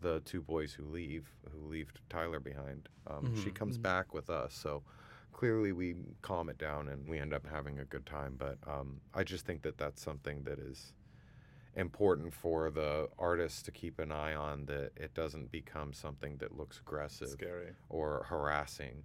[0.00, 2.88] the two boys who leave, who leave Tyler behind.
[3.06, 3.54] Um, She Mhm.
[3.54, 4.82] comes back with us, so
[5.32, 8.36] clearly we calm it down and we end up having a good time.
[8.36, 10.92] But um, I just think that that's something that is
[11.74, 16.56] important for the artist to keep an eye on that it doesn't become something that
[16.56, 17.74] looks aggressive Scary.
[17.88, 19.04] or harassing,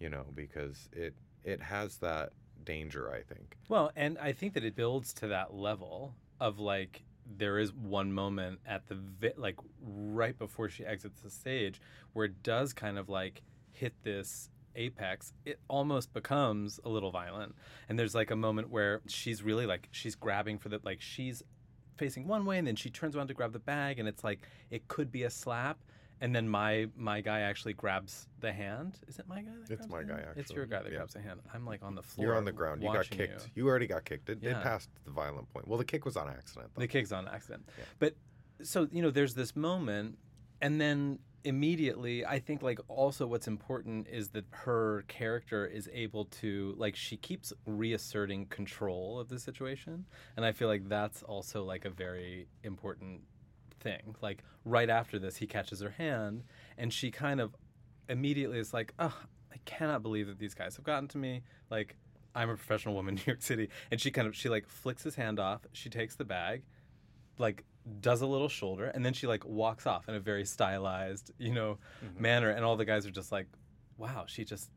[0.00, 2.32] you know, because it it has that
[2.64, 3.56] danger, I think.
[3.68, 7.04] Well, and I think that it builds to that level of like
[7.36, 11.80] there is one moment at the vi- like right before she exits the stage
[12.12, 15.32] where it does kind of like hit this apex.
[15.44, 17.54] It almost becomes a little violent.
[17.88, 21.42] And there's like a moment where she's really like she's grabbing for the like she's
[21.96, 24.46] facing one way and then she turns around to grab the bag and it's like
[24.70, 25.78] it could be a slap
[26.20, 29.88] and then my my guy actually grabs the hand is it my guy that It's
[29.88, 30.34] my guy, hand?
[30.36, 30.98] it's your guy that Yeah.
[30.98, 32.82] grabs the hand i'm like on the floor You're on the ground.
[32.82, 33.48] You got kicked.
[33.54, 33.62] you.
[33.64, 34.28] You, already got kicked.
[34.28, 34.58] It, Yeah.
[34.58, 35.66] it passed the violent point.
[35.68, 36.70] Well, the kick was on accident.
[36.74, 36.80] Though.
[36.80, 37.68] The kick's on accident.
[37.78, 37.84] Yeah.
[37.98, 38.16] But
[38.62, 40.18] so, you know, there's this moment
[40.60, 46.24] and then immediately I think like also what's important is that her character is able
[46.42, 50.04] to like she keeps reasserting control of the situation
[50.36, 53.22] and I feel like that's also like a very important
[53.80, 54.16] thing.
[54.20, 56.44] Like right after this he catches her hand
[56.76, 57.54] and she kind of
[58.08, 59.16] immediately is like, "Oh,
[59.52, 61.96] I cannot believe that these guys have gotten to me." Like
[62.34, 65.02] I'm a professional woman in New York City and she kind of she like flicks
[65.02, 66.62] his hand off, she takes the bag,
[67.38, 67.64] like
[68.00, 71.52] does a little shoulder and then she like walks off in a very stylized, you
[71.52, 72.22] know, mm-hmm.
[72.22, 73.46] manner and all the guys are just like,
[73.96, 74.70] "Wow, she just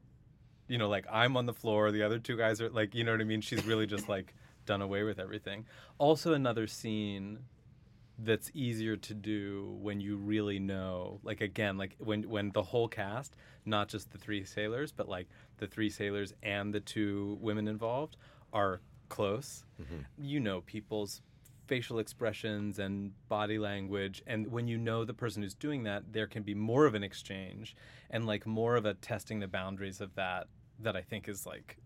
[0.71, 3.11] you know, like I'm on the floor, the other two guys are like, you know
[3.11, 3.41] what I mean?
[3.41, 4.33] She's really just like
[4.65, 5.65] done away with everything.
[5.97, 7.39] Also another scene
[8.23, 12.87] that's easier to do when you really know like again like when when the whole
[12.87, 17.67] cast not just the three sailors but like the three sailors and the two women
[17.67, 18.17] involved
[18.53, 19.65] are close.
[19.81, 20.23] Mm-hmm.
[20.23, 21.21] You know people's
[21.67, 26.27] facial expressions and body language and when you know the person who's doing that there
[26.27, 27.75] can be more of an exchange
[28.09, 30.47] and like more of a testing the boundaries of that
[30.79, 31.77] that i think is like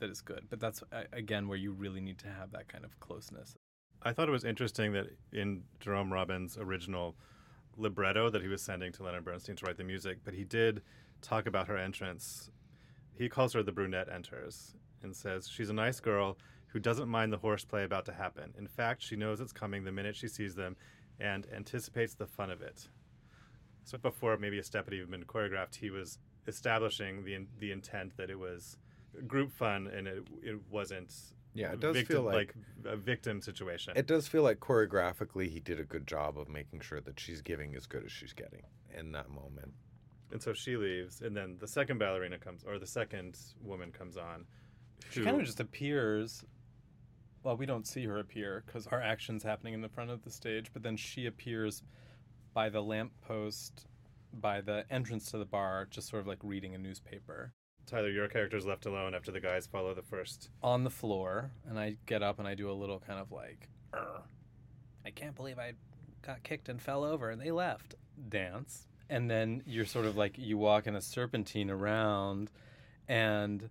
[0.00, 0.46] that is good.
[0.50, 3.56] But that's again where you really need to have that kind of closeness
[4.02, 7.16] I thought it was interesting that in Jerome Robbins' original
[7.76, 10.82] libretto that he was sending to Leonard Bernstein to write the music, but he did
[11.20, 12.50] talk about her entrance.
[13.14, 17.32] He calls her the brunette enters and says she's a nice girl who doesn't mind
[17.32, 18.54] the horseplay about to happen.
[18.56, 20.76] In fact, she knows it's coming the minute she sees them
[21.18, 22.88] and anticipates the fun of it.
[23.84, 28.16] So before maybe a step had even been choreographed, he was establishing the the intent
[28.16, 28.78] that it was
[29.26, 31.12] group fun and it, it wasn't
[31.54, 33.94] Yeah, it does victim, feel like, a victim situation.
[33.96, 37.42] it does feel like choreographically he did a good job of making sure that she's
[37.42, 38.62] giving as good as she's getting
[38.96, 39.72] in that moment.
[40.32, 44.16] And so she leaves, and then the second ballerina comes, or the second woman comes
[44.16, 44.46] on.
[45.10, 46.44] She who- kind of just appears.
[47.42, 50.30] Well, we don't see her appear because our action's happening in the front of the
[50.30, 51.82] stage, but then she appears
[52.52, 53.86] by the lamppost,
[54.34, 57.54] by the entrance to the bar, just sort of like reading a newspaper.
[57.86, 60.50] Tyler, your character's left alone after the guys follow the first.
[60.62, 63.68] on the floor, and I get up and I do a little kind of like,
[63.92, 64.22] "Urgh,
[65.04, 65.72] I can't believe I
[66.22, 67.94] got kicked and fell over and they left
[68.28, 68.86] dance.
[69.08, 72.50] And then you're sort of like, you walk in a serpentine around,
[73.08, 73.68] and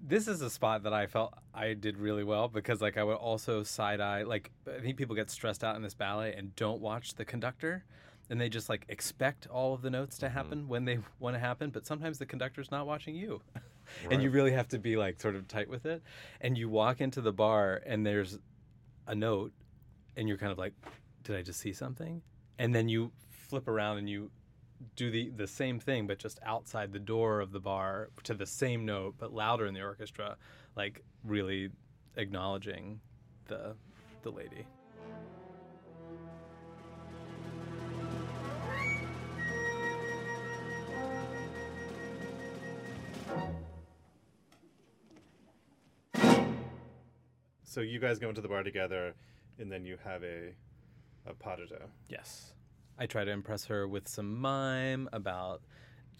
[0.00, 3.16] this is a spot that I felt I did really well because like I would
[3.16, 6.80] also side eye like I think people get stressed out in this ballet and don't
[6.80, 7.84] watch the conductor
[8.30, 10.34] and they just like expect all of the notes to mm-hmm.
[10.34, 13.40] happen when they want to happen but sometimes the conductor's not watching you.
[14.10, 16.02] And you really have to be like sort of tight with it.
[16.42, 18.38] And you walk into the bar and there's
[19.06, 19.50] a note
[20.14, 20.74] and you're kind of like
[21.24, 22.20] did I just see something?
[22.58, 24.30] And then you flip around and you
[24.94, 28.46] do the the same thing but just outside the door of the bar to the
[28.46, 30.36] same note but louder in the orchestra
[30.76, 31.70] like really
[32.16, 33.00] acknowledging
[33.46, 33.74] the
[34.22, 34.66] the lady
[47.64, 49.14] So you guys go into the bar together,
[49.58, 50.54] and then you have a
[51.26, 51.84] a pas de deux.
[52.08, 52.54] yes
[52.98, 55.60] i try to impress her with some mime about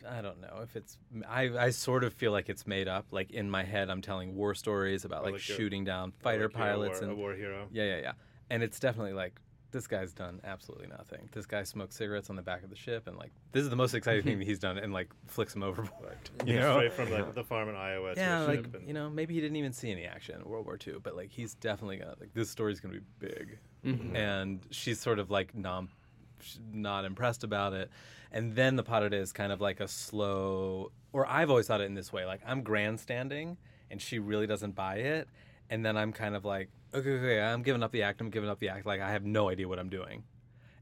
[0.06, 3.30] i don't know if it's i i sort of feel like it's made up like
[3.30, 7.00] in my head i'm telling war stories about like, like shooting down fighter Like pilots
[7.00, 7.68] war, and a war hero.
[7.72, 8.12] Yeah, yeah, yeah.
[8.50, 11.28] And it's definitely like this guy's done absolutely nothing.
[11.32, 13.76] This guy smokes cigarettes on the back of the ship, and like this is the
[13.76, 16.16] most exciting thing that he's done, and like flicks him overboard.
[16.46, 16.72] You Yeah, know?
[16.78, 18.74] straight from like the farm in Iowa to yeah, like ship.
[18.74, 21.14] And, you know, maybe he didn't even see any action in World War II, but
[21.16, 24.14] like he's definitely gonna like this story's gonna be big, Mhm.
[24.14, 25.88] and she's sort of like non,
[26.72, 27.90] not impressed about it,
[28.32, 31.84] and then the pot is kind of like a slow, or I've always thought it
[31.84, 33.56] in this way, like I'm grandstanding,
[33.90, 35.28] and she really doesn't buy it,
[35.70, 38.48] and then I'm kind of like, okay, okay, I'm giving up the act, I'm giving
[38.48, 40.24] up the act, like I have no idea what I'm doing,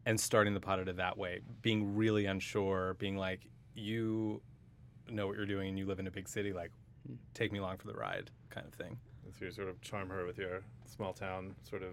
[0.05, 3.41] and starting the pot that way, being really unsure, being like,
[3.75, 4.41] you
[5.09, 6.71] know what you're doing and you live in a big city, like
[7.35, 8.99] take me along for the ride kind of thing.
[9.39, 11.91] so you sort of charm her with your small town sort of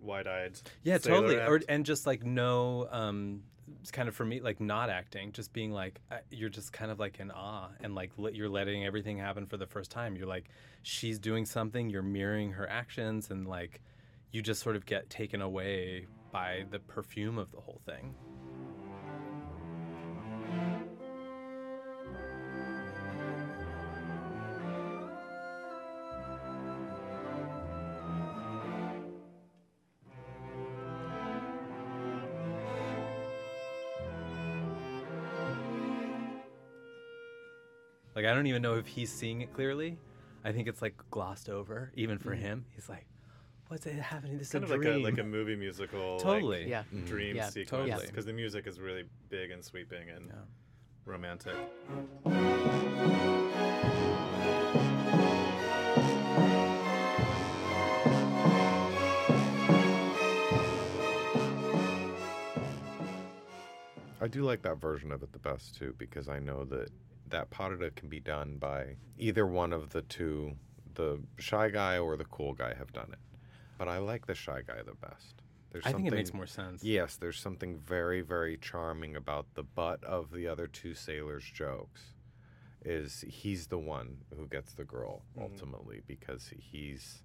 [0.00, 0.60] wide-eyed.
[0.82, 1.36] Yeah, totally.
[1.36, 3.42] Or and just like no um
[3.80, 6.90] it's kind of for me like not acting, just being like uh, you're just kind
[6.90, 10.16] of like in awe and like you're letting everything happen for the first time.
[10.16, 10.50] You're like
[10.82, 13.80] she's doing something, you're mirroring her actions and like
[14.30, 18.14] you just sort of get taken away by the perfume of the whole thing.
[38.18, 39.96] Like I don't even know if he's seeing it clearly.
[40.44, 42.40] I think it's like glossed over, even for mm.
[42.40, 42.64] him.
[42.74, 43.06] He's like,
[43.68, 44.38] "What's it happening?
[44.38, 46.14] This is kind a of like a like a movie musical.
[46.14, 46.68] like, totally.
[46.68, 46.82] Yeah.
[47.06, 47.36] dream mm-hmm.
[47.36, 48.06] Yeah, sequence totally.
[48.08, 50.34] because the music is really big and sweeping and Yeah.
[51.04, 51.54] romantic.
[64.20, 66.90] I do like that version of it the best too because I know that
[67.30, 70.56] that pas de deux can be done by either one of the two,
[70.94, 73.18] the shy guy or the cool guy have done it.
[73.78, 75.42] But I like the shy guy the best.
[75.70, 76.82] There's I think it makes more sense.
[76.82, 82.14] Yes, there's something very, very charming about the butt of the other two sailors' jokes.
[82.84, 85.42] Is he's the one who gets the girl Mhm.
[85.42, 87.22] ultimately because he's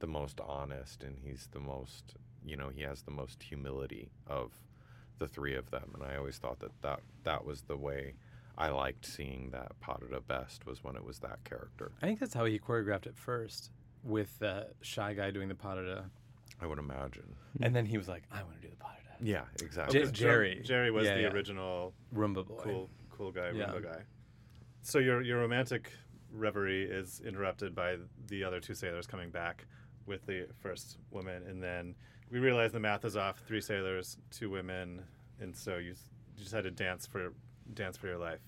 [0.00, 4.52] the most honest and he's the most, you know, he has the most humility of
[5.18, 5.92] the three of them.
[5.94, 8.14] And I always thought that that, that was the way
[8.58, 11.92] I liked seeing that potted best was when it was that character.
[12.02, 13.70] I think that's how he choreographed it first,
[14.02, 16.02] with the shy guy doing the pas de deux,
[16.60, 17.36] I would imagine.
[17.62, 19.66] and then he was like, "I want to do the pas de deux." Yeah, exactly.
[19.66, 20.00] exactly.
[20.00, 20.60] 'cause Jerry.
[20.64, 21.28] Jerry was Yeah, the yeah.
[21.32, 22.56] original Rumba boy.
[22.58, 23.66] cool cool guy, Yeah.
[23.66, 24.02] Rumba guy.
[24.82, 25.92] So your your romantic
[26.32, 29.66] reverie is interrupted by the other two sailors coming back
[30.06, 31.94] with the first woman, and then
[32.30, 35.04] we realize the math is off: three sailors, two women,
[35.40, 35.90] and so you,
[36.36, 37.32] you just had to dance for
[37.74, 38.40] dance for your life.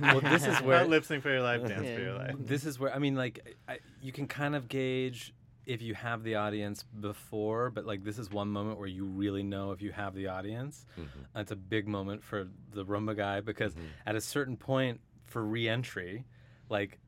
[0.00, 2.34] well, this is where Not lip sync for your life, dance for your life.
[2.38, 5.32] this is where I mean, like, I, you can kind of gauge
[5.66, 9.42] if you have the audience before, but like, this is one moment where you really
[9.42, 10.86] know if you have the audience.
[10.98, 11.06] Mhm.
[11.36, 13.80] It's a big moment for the Rumba guy because Mhm.
[14.06, 16.24] at a certain point for re-entry,
[16.70, 16.98] like,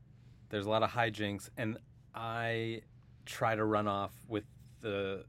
[0.49, 1.77] there's a lot of hijinks, and
[2.13, 2.81] I
[3.25, 4.43] try to run off with
[4.81, 5.25] the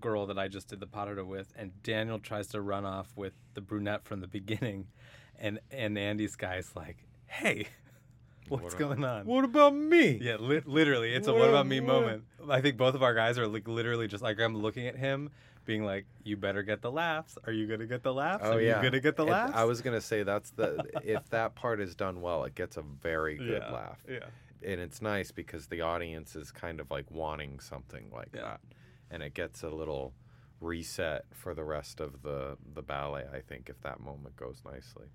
[0.00, 2.84] girl that I just did the pas de deux with, and Daniel tries to run
[2.84, 4.86] off with the brunette from the beginning,
[5.38, 7.66] and and Andy's guy's like, "Hey,
[8.48, 9.24] What's What- going on?
[9.26, 10.18] What about me?
[10.20, 12.24] Yeah, li- literally, it's a What what about me what moment.
[12.50, 15.30] I think both of our guys are like literally just like I'm looking at him,
[15.64, 17.38] being like, "You better get the laughs.
[17.46, 18.42] Are you gonna get the laughs?
[18.46, 20.84] Oh Are yeah, you gonna get the If- laughs?" I was gonna say that's the
[21.02, 23.72] if that part is done well, it gets a very good yeah.
[23.72, 24.18] laugh, Yeah,
[24.62, 28.42] and it's nice because the audience is kind of like wanting something like Yeah.
[28.42, 28.60] that,
[29.10, 30.14] and it gets a little
[30.60, 33.24] reset for the rest of the the ballet.
[33.32, 35.06] I think if that moment goes nicely.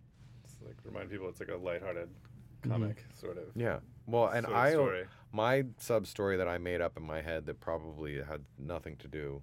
[0.43, 2.71] It's like remind people it's like a lighthearted mm-hmm.
[2.71, 3.45] comic sort of.
[3.55, 3.79] Yeah.
[4.05, 5.05] Well, and I story.
[5.31, 9.07] my sub story that I made up in my head that probably had nothing to
[9.07, 9.41] do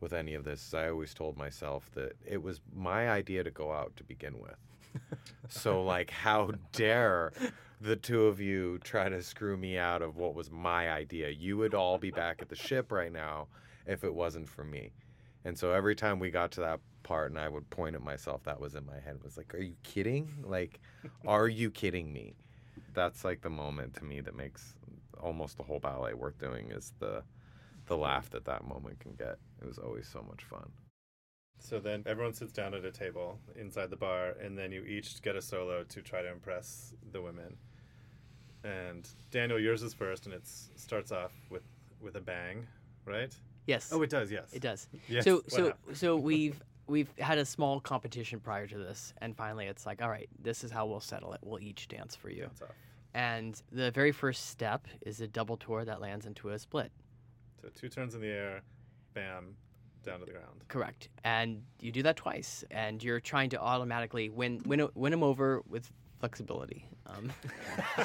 [0.00, 0.66] with any of this.
[0.66, 4.38] is I always told myself that it was my idea to go out to begin
[4.38, 4.56] with.
[5.48, 7.32] so like, how dare
[7.80, 11.28] the two of you try to screw me out of what was my idea?
[11.28, 13.48] You would all be back at the ship right now
[13.90, 14.92] if it wasn't for me.
[15.44, 18.44] And so every time we got to that part, and I would point at myself,
[18.44, 19.22] that was in my head.
[19.24, 20.28] Was like, "Are you kidding?
[20.42, 20.80] Like,
[21.26, 22.34] are you kidding me?"
[22.94, 24.74] That's like the moment to me that makes
[25.20, 26.70] almost the whole ballet worth doing.
[26.70, 27.24] Is the
[27.86, 29.38] the laugh that that moment can get.
[29.60, 30.70] It was always so much fun.
[31.58, 35.20] So then everyone sits down at a table inside the bar, and then you each
[35.20, 37.56] get a solo to try to impress the women.
[38.62, 41.64] And Daniel, yours is first, and it starts off with
[42.00, 42.66] with a bang,
[43.04, 43.34] right?
[43.66, 43.90] Yes.
[43.92, 44.30] Oh, it does.
[44.30, 44.88] Yes, It does.
[45.08, 45.24] Yes.
[45.24, 49.86] So so so we've we've had a small competition prior to this, and finally it's
[49.86, 51.40] like, all right, this is how we'll settle it.
[51.42, 52.42] We'll each dance for you.
[52.42, 52.68] That's off.
[53.14, 56.92] And the very first step is a double tour that lands into a split.
[57.60, 58.62] So two turns in the air,
[59.14, 59.56] bam,
[60.04, 60.64] down to the ground.
[60.68, 61.08] Correct.
[61.24, 65.62] And you do that twice, and you're trying to automatically win win win them over
[65.68, 65.90] with
[66.20, 66.86] flexibility.
[67.06, 67.32] Um,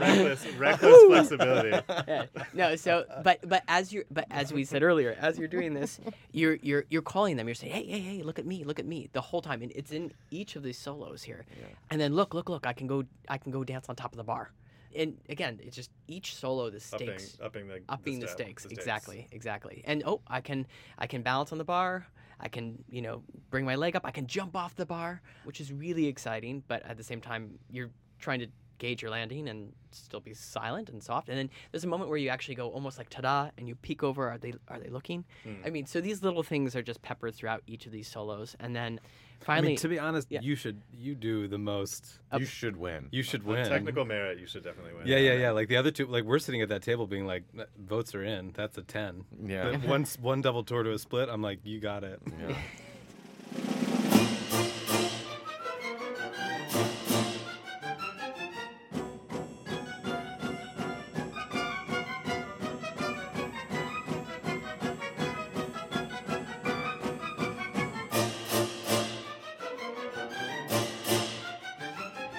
[0.00, 1.84] reckless, reckless flexibility.
[2.08, 2.26] Yeah.
[2.54, 6.00] no so but but as you but as we said earlier as you're doing this
[6.32, 7.48] you're you're you're calling them.
[7.48, 9.60] You're saying hey hey hey look at me look at me the whole time.
[9.62, 11.44] And it's in each of these solos here.
[11.90, 14.16] And then look look look i can go i can go dance on top of
[14.16, 14.52] the bar.
[14.94, 17.36] And again it's just each solo the stakes.
[17.42, 18.64] upping the upping the, step- stakes.
[18.66, 19.82] exactly exactly.
[19.84, 20.66] And oh i can
[20.98, 22.06] i can balance on the bar
[22.40, 25.60] i can you know bring my leg up i can jump off the bar which
[25.60, 28.46] is really exciting but at the same time you're trying to
[28.78, 32.18] gauge your landing and still be silent and soft and then there's a moment where
[32.18, 35.24] you actually go almost like ta-da and you peek over are they are they looking
[35.44, 35.54] Hmm.
[35.64, 38.76] i mean so these little things are just peppered throughout each of these solos and
[38.76, 39.00] then
[39.42, 40.40] I finally mean, to be honest, yeah.
[40.40, 42.20] you should you do the most.
[42.38, 43.08] You should win.
[43.10, 43.68] You should On win.
[43.68, 45.06] technical merit, you should definitely win.
[45.06, 45.50] Yeah, yeah, yeah.
[45.50, 47.44] Like the other two, like we're sitting at that table being like,
[47.78, 48.52] votes are in.
[48.54, 49.26] That's a ten.
[49.44, 49.72] Yeah.
[49.72, 51.28] But one one double tour to a split.
[51.28, 52.18] I'm like, you got it.
[52.40, 52.56] Yeah.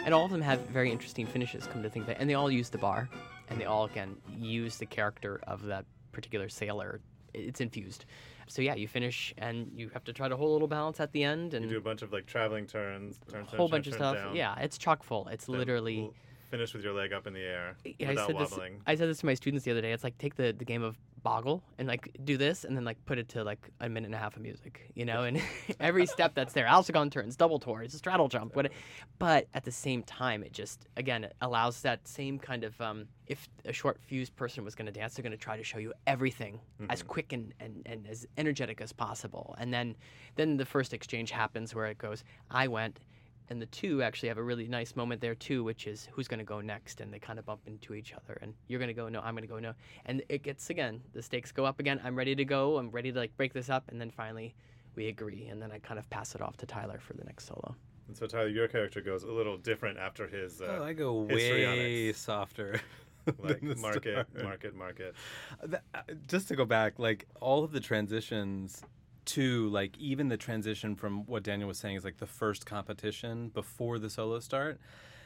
[0.07, 2.33] And all of them have very interesting finishes come to think of it and they
[2.33, 3.09] all use the bar
[3.49, 7.01] and they all again use the character of that particular sailor
[7.33, 8.05] it's infused
[8.47, 11.11] so yeah you finish and you have to try to hold a little balance at
[11.11, 13.85] the end and You do a bunch of like traveling turns, turn, a whole bunch
[13.87, 16.13] of stuff down, yeah it's chock full it's then literally l-
[16.49, 18.51] finish with your leg up in the air Yeah, I without said this.
[18.51, 18.81] wobbling.
[18.87, 19.91] I said this to my students the other day.
[19.91, 23.03] It's like take the, the game of Boggle and like do this, and then like
[23.05, 25.23] put it to like a minute and a half of music, you know.
[25.23, 25.41] And
[25.79, 28.71] every step that's there, à la seconde turns, double tours, straddle jump, what.
[29.19, 33.07] But at the same time, it just again it allows that same kind of um,
[33.27, 35.79] if a short fused person was going to dance, they're going to try to show
[35.79, 36.59] you everything
[36.89, 39.55] as quick and, and, and as energetic as possible.
[39.57, 39.95] And then
[40.35, 42.99] then the first exchange happens where it goes, I went
[43.49, 46.39] and the two actually have a really nice moment there too, which is who's going
[46.39, 48.93] to go next, and they kind of bump into each other, and you're going to
[48.93, 49.73] go, no, I'm going to go, no,
[50.05, 51.99] and it gets again, the stakes go up again.
[52.03, 52.77] I'm ready to go.
[52.77, 54.55] I'm ready to like break this up, and then finally
[54.95, 57.47] we agree, and then I kind of pass it off to Tyler for the next
[57.47, 57.75] solo.
[58.07, 61.27] And so Tyler, your character goes a little different after his uh, Oh, I go
[61.27, 61.77] histrionics.
[61.77, 62.79] way softer.
[63.39, 65.13] like than the market, market, market.
[65.61, 65.77] Uh,
[66.27, 68.81] just to go back, like all of the transitions
[69.27, 73.49] to like even the transition from what Daniel was saying is like the first competition
[73.49, 74.79] before the solo start.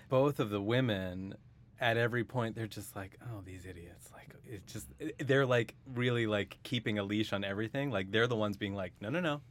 [0.10, 1.36] Both of the women
[1.80, 4.10] at every point they're just like, oh, these idiots.
[4.12, 4.88] Like it's just
[5.20, 7.91] they're like really like keeping a leash on everything.
[7.91, 9.41] Like they're the ones being like, no, no, no,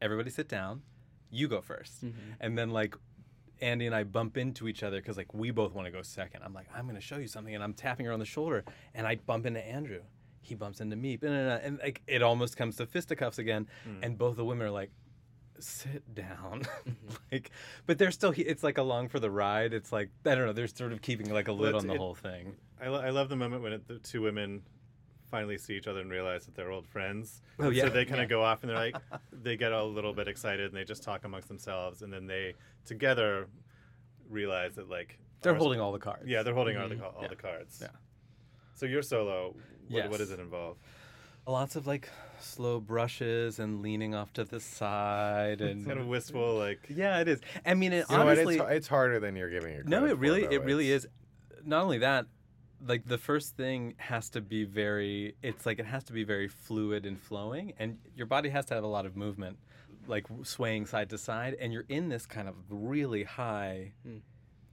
[0.00, 0.82] everybody sit down,
[1.30, 2.12] you go 1st mm-hmm.
[2.40, 2.94] and then like.
[3.62, 6.42] Andy and I bump into each other because like we both want to go second.
[6.42, 8.66] I'm like, I'm going to show you something, and I'm tapping her on the shoulder,
[8.94, 10.02] and I bump into Andrew.
[10.46, 13.66] He bumps into me, blah, and like it almost comes to fisticuffs again.
[14.02, 14.90] And both the women are like,
[15.58, 16.62] sit down,
[17.32, 17.50] like,
[17.86, 18.32] but they're still.
[18.36, 19.72] It's like along for the ride.
[19.74, 20.52] It's like I don't know.
[20.52, 22.54] They're sort of keeping like a lid on the it- whole thing.
[22.80, 24.62] I, lo- I love the moment when it, the two women
[25.30, 27.40] finally see each other and realize that they're old friends.
[27.58, 27.84] Oh, yeah.
[27.84, 28.96] So they kind of go off and they're like,
[29.32, 32.54] they get a little bit excited and they just talk amongst themselves, and then they
[32.84, 33.48] together
[34.28, 36.22] realize that like They're ours- holding all the cards.
[36.26, 36.98] Yeah, they're holding all Mhm.
[36.98, 37.28] the all Yeah.
[37.28, 37.78] the cards.
[37.82, 37.88] Yeah.
[38.74, 39.56] So your solo,
[39.88, 40.76] what, what does it involve?
[41.48, 42.08] lots of like
[42.40, 47.20] slow brushes and leaning off to the side and It's kind of wistful, like yeah,
[47.20, 47.40] it is.
[47.64, 48.26] I mean, it You what?
[48.28, 49.86] honestly, It's, it's harder than you're giving it.
[49.86, 50.50] no, credit it for, really, though.
[50.52, 51.06] it really is.
[51.64, 52.26] Not only that,
[52.84, 55.34] like the first thing has to be very.
[55.42, 58.74] It's like it has to be very fluid and flowing, and your body has to
[58.74, 59.56] have a lot of movement,
[60.08, 64.16] like swaying side to side, and you're in this kind of really high Hmm.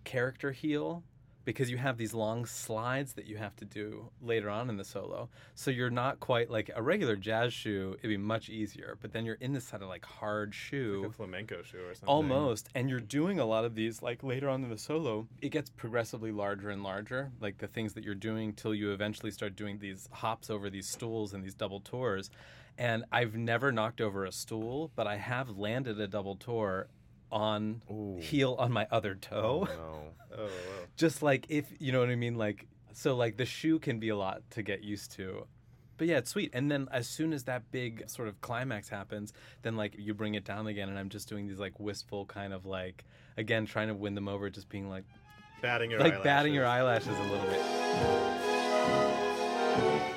[0.06, 1.04] character heel
[1.46, 4.84] because you have these long slides that you have to do later on in the
[4.84, 5.30] solo.
[5.56, 8.98] So you're not quite like a regular jazz shoe, it'd be much easier.
[9.02, 11.02] But then you're in this kind of like hard shoe.
[11.02, 12.10] like a flamenco shoe or something.
[12.10, 12.70] Almost.
[12.76, 15.70] And you're doing a lot of these, like later on in the solo, it gets
[15.70, 17.32] progressively larger and larger.
[17.42, 20.88] Like the things that you're doing till you eventually start doing these hops over these
[20.88, 22.30] stools and these double tours.
[22.78, 26.88] And I've never knocked over a stool, but I have landed a double tour
[27.34, 28.18] on Ooh.
[28.22, 29.68] heel on my other toe.
[29.70, 30.00] Oh, no.
[30.36, 30.50] Oh, wow.
[30.98, 32.34] Just like if, you know what I mean?
[32.34, 35.46] Like, so like the shoe can be a lot to get used to.
[35.98, 36.50] But yeah, it's sweet.
[36.54, 39.32] And then as soon as that big sort of climax happens,
[39.62, 42.52] then like you bring it down again, and I'm just doing these like wistful kind
[42.52, 43.06] of like
[43.38, 45.04] again trying to win them over, just being like
[45.62, 47.10] batting your like batting your eyelashes.
[47.10, 47.50] eyelashes a little
[50.02, 50.13] bit.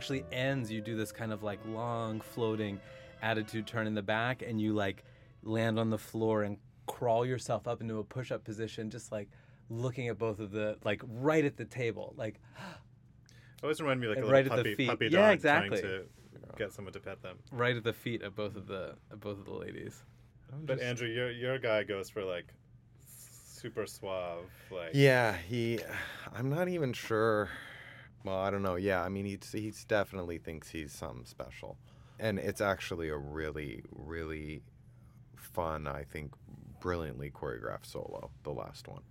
[0.00, 0.72] Actually ends.
[0.72, 2.80] You do this kind of like long floating
[3.20, 5.04] attitude turn in the back, and you like
[5.42, 9.28] land on the floor and crawl yourself up into a push up position, just like
[9.68, 12.40] looking at both of the like right at the table, like
[13.62, 14.88] Always remind me like a And little right at the puppy, feet.
[14.88, 15.80] puppy Yeah, dog exactly.
[15.82, 16.04] trying to
[16.56, 17.36] get someone to pet them.
[17.52, 20.02] right at the feet of both of the of both of the ladies.
[20.64, 22.46] But Andrew, your your guy goes for like
[23.06, 25.78] super suave, like Yeah, he.
[26.34, 27.50] I'm not even sure.
[28.24, 28.76] Well, I don't know.
[28.76, 31.78] Yeah, I mean, he's he's definitely thinks he's something special,
[32.18, 34.62] and it's actually a really, really
[35.36, 35.86] fun.
[35.86, 36.32] I think
[36.80, 38.30] brilliantly choreographed solo.
[38.42, 39.02] The last one.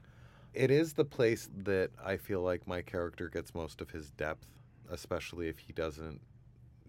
[0.54, 4.48] It is the place that I feel like my character gets most of his depth,
[4.90, 6.22] especially if he doesn't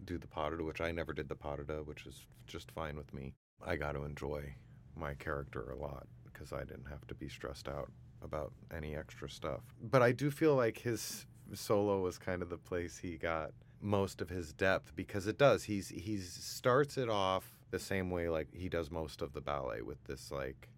[0.04, 2.24] do the pas de deux, which I never did the pas de deux, which is
[2.46, 3.34] just fine with me.
[3.64, 4.54] I got to enjoy
[4.96, 7.90] my character a lot because I didn't have to be stressed out
[8.22, 9.60] about any extra stuff.
[9.82, 14.20] But I do feel like his solo was kind of the place he got most
[14.20, 15.64] of his depth because it does.
[15.64, 19.82] He's he's starts it off the same way like he does most of the ballet
[19.82, 20.68] with this like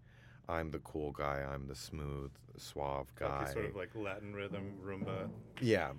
[0.48, 3.28] I'm the cool guy, I'm the smooth, suave guy.
[3.28, 5.28] funky sort of like Latin rhythm rumba.
[5.60, 5.92] Yeah.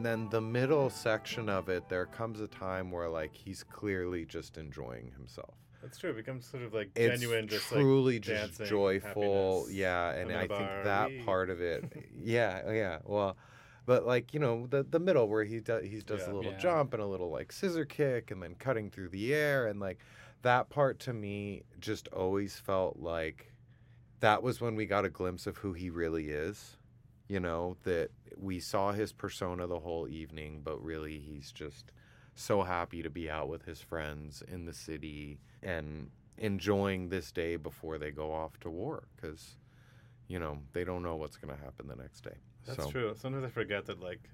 [0.00, 4.24] And then the middle section of it, there comes a time where like he's clearly
[4.24, 5.52] just enjoying himself.
[5.82, 6.08] That's true.
[6.08, 9.64] It becomes sort of like It's genuine, just truly like just dancing, joyful.
[9.66, 9.76] happiness.
[9.76, 11.22] Yeah, and I'm in I a think that wee.
[11.26, 11.84] part of it,
[12.18, 12.98] yeah, yeah.
[13.04, 13.36] Well,
[13.84, 16.32] but like you know the the middle where he does he does Yeah.
[16.32, 16.58] a little Yeah.
[16.60, 19.98] jump and a little like scissor kick and then cutting through the air and like
[20.40, 23.52] that part to me just always felt like
[24.20, 26.78] that was when we got a glimpse of who he really is.
[27.30, 31.92] You know that we saw his persona the whole evening, but really he's just
[32.34, 37.54] so happy to be out with his friends in the city and enjoying this day
[37.54, 39.58] before they go off to war because
[40.26, 42.34] you know they don't know what's going to happen the next day
[42.66, 43.14] That's so true.
[43.16, 44.28] Sometimes I forget that like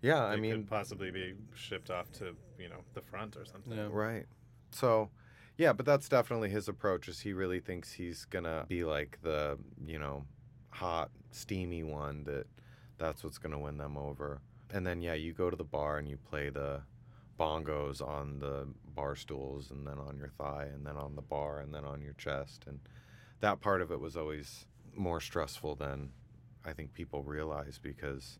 [0.00, 3.44] yeah they i mean could possibly be shipped off to you know the front or
[3.44, 3.76] something.
[3.76, 3.88] Yeah.
[3.90, 4.26] right
[4.70, 5.10] so
[5.58, 9.58] yeah but that's definitely his approach is he really thinks he's gonna be like the
[9.84, 10.26] you know
[10.70, 12.46] hot steamy one that
[12.98, 14.40] that's what's gonna win them over
[14.72, 16.80] and then yeah you go to the bar and you play the
[17.38, 21.60] bongos on the bar stools and then on your thigh and then on the bar
[21.60, 22.78] and then on your chest and
[23.40, 26.10] that part of it was always more stressful than
[26.64, 28.38] I think people realize because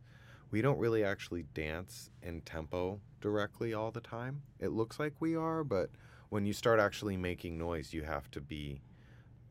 [0.51, 4.43] we don't really actually dance in tempo directly all the time.
[4.59, 5.91] It looks like we are, but
[6.28, 8.83] when you start actually making noise, you have to be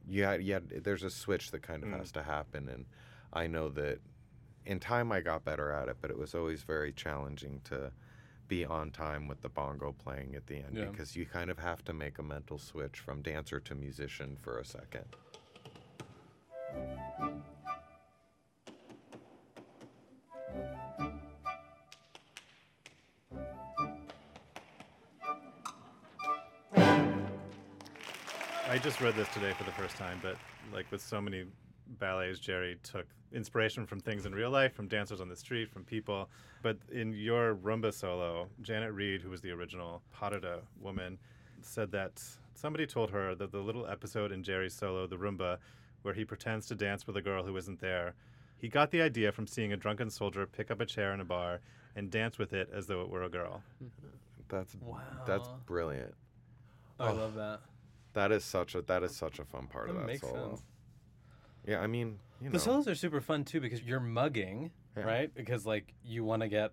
[0.09, 1.97] yeah, yeah, there's a switch that kind of Mm.
[1.99, 2.85] has to happen and
[3.31, 3.99] I know that
[4.65, 7.91] in time I got better at it, but it was always very challenging to
[8.47, 10.85] be on time with the bongo playing at the end Yeah.
[10.85, 14.57] because you kind of have to make a mental switch from dancer to musician for
[14.57, 15.05] a second.
[28.69, 30.35] I just read this today for the first time, but
[30.73, 31.45] like with so many
[31.99, 35.83] ballets, Jerry took inspiration from things in real life, from dancers on the street, from
[35.83, 36.29] people.
[36.61, 41.17] But in your rumba solo, Janet Reed, who was the original Parada woman,
[41.61, 42.21] said that
[42.53, 45.57] somebody told her that the little episode in Jerry's solo, the rumba,
[46.03, 48.13] where he pretends to dance with a girl who isn't there,
[48.57, 51.25] he got the idea from seeing a drunken soldier pick up a chair in a
[51.25, 51.59] bar
[51.95, 53.63] and dance with it as though it were a girl.
[54.47, 55.01] That's Wow.
[55.25, 56.13] that's brilliant.
[56.99, 57.13] I Oh.
[57.15, 57.61] love that.
[58.13, 60.49] That is such a that is such a fun part That of that makes solo.
[60.49, 60.63] sense.
[61.67, 65.03] Yeah, I mean, you know, The solos are super fun too because you're mugging, Yeah.
[65.03, 65.33] right?
[65.33, 66.71] Because like you want to get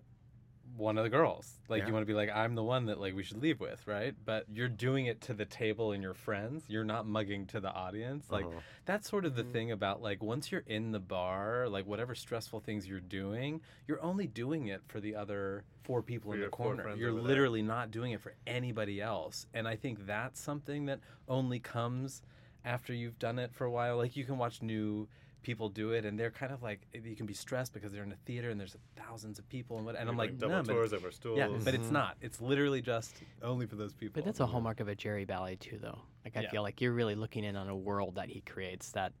[0.77, 1.59] one of the girls.
[1.69, 1.87] Like Yeah.
[1.87, 4.15] you want to be like I'm the one that like we should leave with, right?
[4.25, 6.63] But you're doing it to the table and your friends.
[6.67, 8.29] You're not mugging to the audience.
[8.29, 8.59] Like Uh-huh.
[8.85, 9.51] that's sort of the Mhm.
[9.51, 14.01] thing about like once you're in the bar, like whatever stressful things you're doing, you're
[14.01, 16.95] only doing it for the other four people For in the corner.
[16.95, 17.27] You're over there.
[17.27, 19.47] literally not doing it for anybody else.
[19.53, 22.21] And I think that's something that only comes
[22.65, 23.97] after you've done it for a while.
[23.97, 25.07] Like you can watch new
[25.47, 28.11] people do it and they're kind of like you can be stressed because they're in
[28.11, 30.55] a theater and there's thousands of people and what and You're I'm doing like double
[30.57, 31.37] no, but, tours over stools.
[31.37, 32.17] yeah, but it's not.
[32.19, 34.11] It's literally just only for those people.
[34.21, 35.99] But that's a hallmark of a Jerry ballet too, though.
[36.25, 36.49] Like I Yeah.
[36.51, 39.13] feel like you're really looking in on a world that he creates that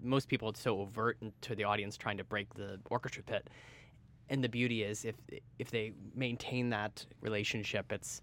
[0.00, 3.50] most people it's so overt to the audience trying to break the orchestra pit.
[4.28, 5.16] And the beauty is if
[5.58, 8.22] if they maintain that relationship, it's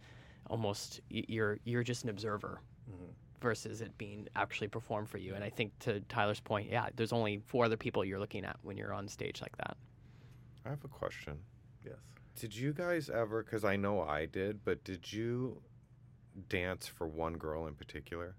[0.49, 3.11] almost you're you're just an observer Mhm.
[3.41, 5.35] Versus it being actually performed for you.
[5.35, 8.57] And I think to Tyler's point, yeah, there's only four other people you're looking at
[8.63, 9.77] when you're on stage like that.
[10.65, 11.37] I have a question.
[11.85, 11.95] Yes.
[12.35, 13.43] Did you guys ever?
[13.43, 15.61] Because I know I did, but did you
[16.49, 18.35] dance for one girl in particular?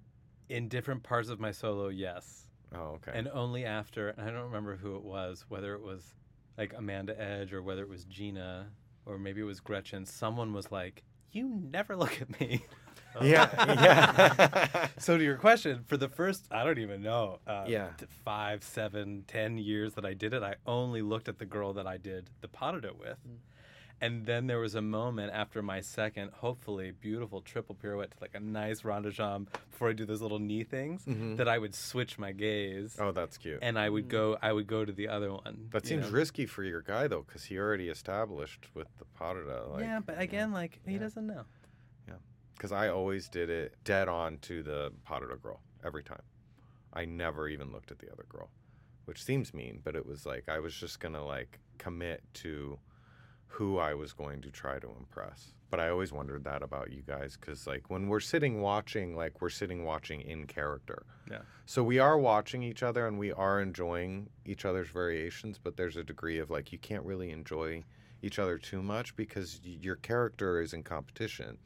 [0.49, 2.46] in different parts of my solo, yes.
[2.74, 3.12] Oh, okay.
[3.14, 6.14] And only after, and I don't remember who it was, whether it was
[6.57, 8.66] like Amanda Edge or whether it was Gina
[9.07, 12.64] or maybe it was Gretchen, someone was like, You never look at me.
[13.22, 13.48] yeah,
[13.82, 14.88] yeah.
[14.98, 17.88] so to your question, for the first, I don't even know, uh, Yeah.
[18.24, 21.86] five, seven, ten years that I did it, I only looked at the girl that
[21.86, 23.18] I did the pas de deux with.
[23.26, 23.36] Mm.
[24.00, 28.30] And then there was a moment after my second, hopefully beautiful triple pirouette to like
[28.34, 31.36] a nice ronde de jambe before I do those little knee things Mhm.
[31.36, 33.59] that I would switch my gaze oh, that's cute.
[33.61, 35.66] and I would go I would go to the other one.
[35.72, 36.12] That seems know?
[36.12, 39.68] risky for your guy though, because he already established with the Parada.
[39.72, 41.42] Like, yeah, but again, like he doesn't know.
[42.59, 46.22] Because I always did it dead on to the Parada girl every time.
[46.92, 48.50] I never even looked at the other girl,
[49.04, 52.78] which seems mean, but it was like I was just gonna like commit to
[53.46, 55.54] who I was going to try to impress.
[55.70, 59.40] But I always wondered that about you guys because like when we're sitting watching, like
[59.40, 61.04] we're sitting watching in character.
[61.30, 61.42] Yeah.
[61.66, 65.96] So we are watching each other and we are enjoying each other's variations, but there's
[65.96, 67.84] a degree of like you can't really enjoy
[68.22, 71.59] each other too much because y- your character is in competition.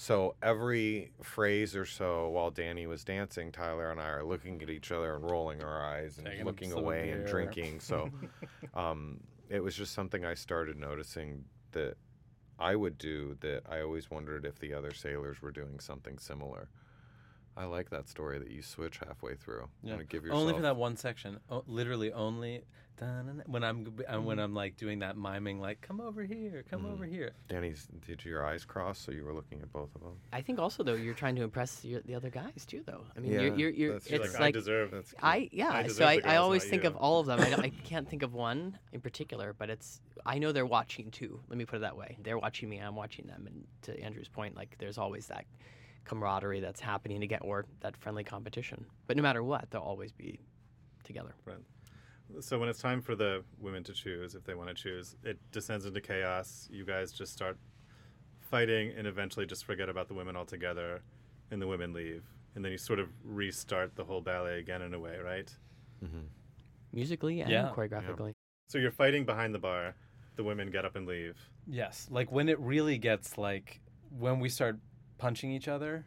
[0.00, 4.70] So every phrase or so while Danny was dancing, Tyler and I are looking at
[4.70, 7.80] each other and rolling our eyes and Taking looking away and drinking.
[7.80, 8.08] So
[8.74, 9.20] um,
[9.50, 11.98] it was just something I started noticing that
[12.58, 16.70] I would do that I always wondered if the other sailors were doing something similar.
[17.56, 19.68] I like that story that you switch halfway through.
[19.82, 19.96] Yeah.
[20.08, 21.38] Give yourself Only for that one section.
[21.50, 22.62] O- literally only
[23.46, 26.82] when I'm g- uh, when I'm like doing that miming, like come over here, come
[26.82, 26.92] Mhm.
[26.92, 27.32] over here.
[27.48, 30.20] Danny's did your eyes cross so you were looking at both of them?
[30.34, 33.04] I think also though you're trying to impress your, the other guys too, though.
[33.16, 34.90] I mean, Yeah, you're, you're, you're that's it's like, like, I deserve.
[34.90, 35.24] That's cute.
[35.24, 35.70] I yeah.
[35.72, 36.90] I so I, I always think you.
[36.90, 37.40] of all of them.
[37.40, 41.40] I, I can't think of one in particular, but it's I know they're watching too.
[41.48, 42.18] Let me put it that way.
[42.22, 42.78] They're watching me.
[42.80, 43.46] I'm watching them.
[43.46, 45.46] And to Andrew's point, like there's always that
[46.04, 48.84] camaraderie that's happening to get or that friendly competition.
[49.06, 50.40] But no matter what, they'll always be
[51.04, 51.34] together.
[51.44, 51.58] Right.
[52.40, 55.38] So when it's time for the women to choose, if they want to choose, it
[55.50, 56.68] descends into chaos.
[56.70, 57.58] You guys just start
[58.40, 61.02] fighting, and eventually just forget about the women altogether,
[61.50, 62.24] and the women leave,
[62.54, 65.52] and then you sort of restart the whole ballet again in a way, right?
[66.04, 66.26] Mm-hmm.
[66.92, 67.72] Musically and Yeah.
[67.74, 68.34] choreographically.
[68.68, 69.94] So you're fighting behind the bar.
[70.36, 71.36] The women get up and leave.
[71.66, 73.80] Yes, like when it really gets like
[74.18, 74.78] when we start
[75.20, 76.04] punching each other,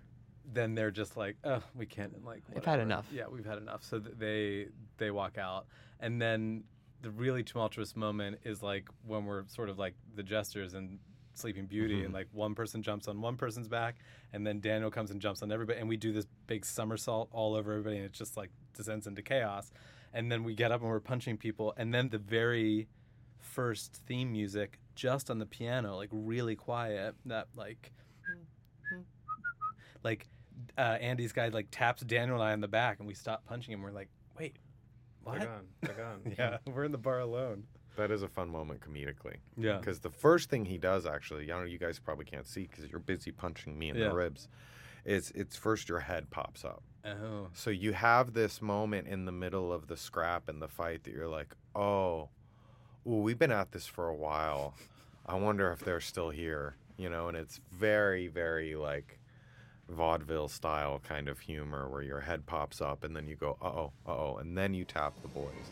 [0.52, 2.44] then they're just like, oh, we can't like.
[2.54, 3.08] We've had enough.
[3.14, 3.84] Yeah, we've had enough.
[3.84, 5.68] So th- they they walk out,
[6.00, 6.64] and then
[7.02, 11.00] the really tumultuous moment is like when we're sort of like the jesters and
[11.36, 12.06] Sleeping Beauty, Mhm.
[12.06, 13.96] and like one person jumps on one person's back,
[14.34, 17.56] and then Daniel comes and jumps on everybody, and we do this big somersault all
[17.56, 19.72] over everybody, and it just like descends into chaos.
[20.14, 22.88] And then we get up and we're punching people, and then the very
[23.40, 27.92] first theme music just on the piano, like really quiet, that like
[30.04, 30.28] like
[30.78, 33.74] uh, Andy's guy like taps Daniel and I on the back, and we stop punching
[33.74, 33.82] him.
[33.82, 34.56] We're like, wait,
[35.24, 35.40] what?
[35.40, 35.66] They're gone.
[35.82, 36.22] They're gone.
[36.38, 37.64] Yeah, we're in the bar alone.
[37.96, 39.36] That is a fun moment comedically.
[39.56, 42.64] Yeah, Because the first thing he does, actually, I know you guys probably can't see
[42.68, 44.10] because you're busy punching me in Yeah.
[44.10, 44.48] the ribs,
[45.06, 46.82] It's it's first your head pops up.
[47.06, 47.50] Oh.
[47.54, 51.14] So you have this moment in the middle of the scrap and the fight that
[51.14, 52.30] you're like, oh,
[53.06, 54.74] ooh, we've been at this for a while.
[55.26, 57.28] I wonder if they're still here, you know.
[57.28, 59.20] And it's very, very like
[59.90, 63.66] vaudeville style kind of humor where your head pops up and then you go, uh
[63.66, 65.72] oh, uh oh, and then you tap the boys.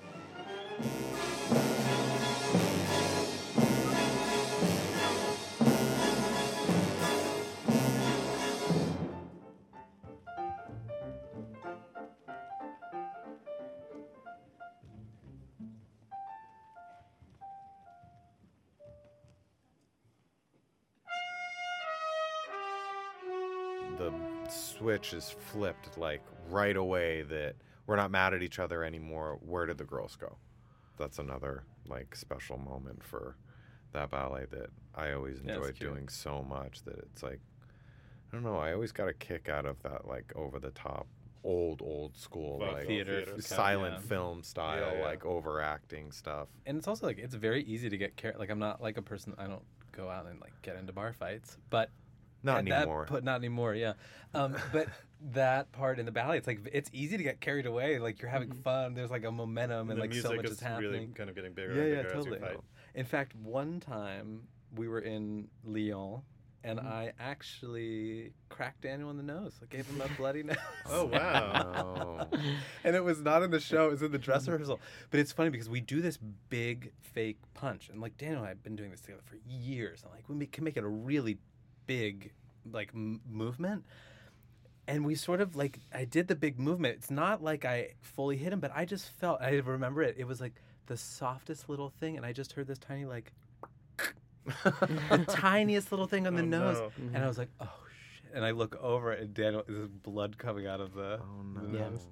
[25.01, 27.55] Switch is flipped like right away that
[27.87, 29.39] we're not mad at each other anymore.
[29.41, 30.37] Where did the girls go?
[30.97, 33.35] That's another like special moment for
[33.93, 35.89] that ballet that I always Yeah, enjoyed cute.
[35.89, 37.39] doing so much that it's like
[38.31, 41.07] I don't know, I always got a kick out of that like over the top
[41.43, 44.07] old old school Well, like theater theater kind of, silent yeah.
[44.07, 45.05] film style Yeah, yeah.
[45.05, 46.47] like overacting stuff.
[46.67, 48.37] And it's also like it's very easy to get carried.
[48.37, 49.33] Like I'm not like a person.
[49.39, 51.89] I don't go out and like get into bar fights, but
[52.43, 53.07] Not at that anymore.
[53.09, 53.75] But not anymore.
[53.75, 53.93] Yeah.
[54.33, 54.87] Um, but
[55.33, 57.99] that part in the ballet, it's like it's easy to get carried away.
[57.99, 58.93] Like you're having fun.
[58.93, 60.91] There's like a momentum and the like so much is is happening.
[60.91, 62.39] really kind of getting bigger yeah, and yeah, bigger as you totally.
[62.53, 62.59] fight.
[62.95, 66.21] In fact, one time we were in Lyon.
[66.63, 66.87] And Mm-hmm.
[66.89, 69.59] I actually cracked Daniel in the nose.
[69.63, 70.57] I gave him a bloody nose.
[70.87, 72.27] Oh wow!
[72.83, 74.79] And it was not in the show; it was in the dress rehearsal.
[75.09, 76.19] But it's funny because we do this
[76.49, 80.03] big fake punch, and like Daniel and I have been doing this together for years,
[80.03, 81.39] and like we make, can make it a really
[81.97, 82.31] big
[82.71, 83.83] like m- movement.
[84.87, 86.95] And we sort of like I did the big movement.
[86.97, 90.15] It's not like I fully hit him, but I just felt I remember it.
[90.17, 90.55] It was like
[90.87, 93.31] the softest little thing, and I just heard this tiny like
[94.63, 96.91] the tiniest little thing on the Oh, nose, no.
[96.97, 97.27] and I mm-hmm.
[97.27, 97.69] was like, oh
[98.15, 98.31] shit!
[98.35, 101.77] And I look over, and Daniel, there's blood coming out of the, Oh the no.
[101.77, 101.89] Yeah.
[101.89, 102.07] nose.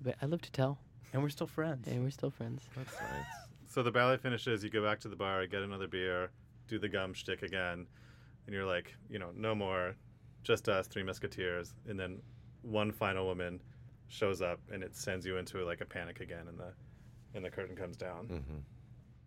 [0.00, 0.78] But I live to tell,
[1.12, 1.88] and we're still friends.
[1.88, 2.62] and we're still friends.
[2.76, 3.24] That's nice.
[3.68, 4.62] So the ballet finishes.
[4.62, 6.30] You go back to the bar, get another beer,
[6.68, 7.86] do the gum shtick again,
[8.46, 9.94] and you're like, you know, no more,
[10.42, 11.74] just us, three musketeers.
[11.88, 12.20] And then
[12.62, 13.60] one final woman
[14.08, 16.72] shows up, and it sends you into like a panic again, and the
[17.34, 18.26] and the curtain comes down.
[18.26, 18.36] hmm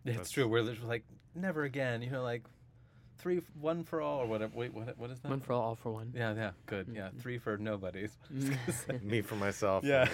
[0.05, 0.47] It's That's- true.
[0.47, 1.03] We're just like
[1.35, 2.01] never again.
[2.01, 2.43] You know, like
[3.17, 4.51] three, one for all, or whatever.
[4.55, 4.97] Wait, what?
[4.97, 5.29] What is that?
[5.29, 6.13] One for all, all for one.
[6.15, 6.87] Yeah, yeah, good.
[6.93, 8.17] Yeah, three for nobodies.
[9.01, 9.83] Me for myself.
[9.83, 10.07] yeah.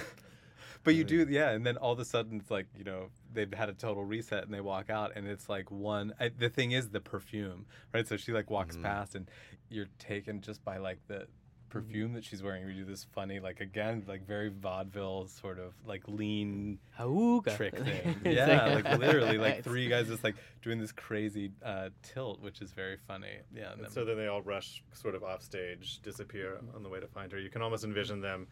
[0.83, 3.53] But you do, yeah, and then all of a sudden it's like you know they've
[3.53, 6.13] had a total reset and they walk out and it's like one.
[6.19, 8.07] I, the thing is the perfume, right?
[8.07, 8.83] So she like walks Mhm.
[8.83, 9.29] past and
[9.69, 11.27] you're taken just by like the
[11.69, 12.65] perfume that she's wearing.
[12.67, 17.55] We do this funny, like again, like very vaudeville sort of like lean Auga.
[17.55, 18.19] trick thing.
[18.25, 22.71] Yeah, like literally, like three guys just like doing this crazy uh, tilt, which is
[22.73, 23.37] very funny.
[23.55, 26.83] Yeah, and And then- so then they all rush sort of off stage, disappear on
[26.83, 27.39] the way to find her.
[27.39, 28.47] You can almost envision them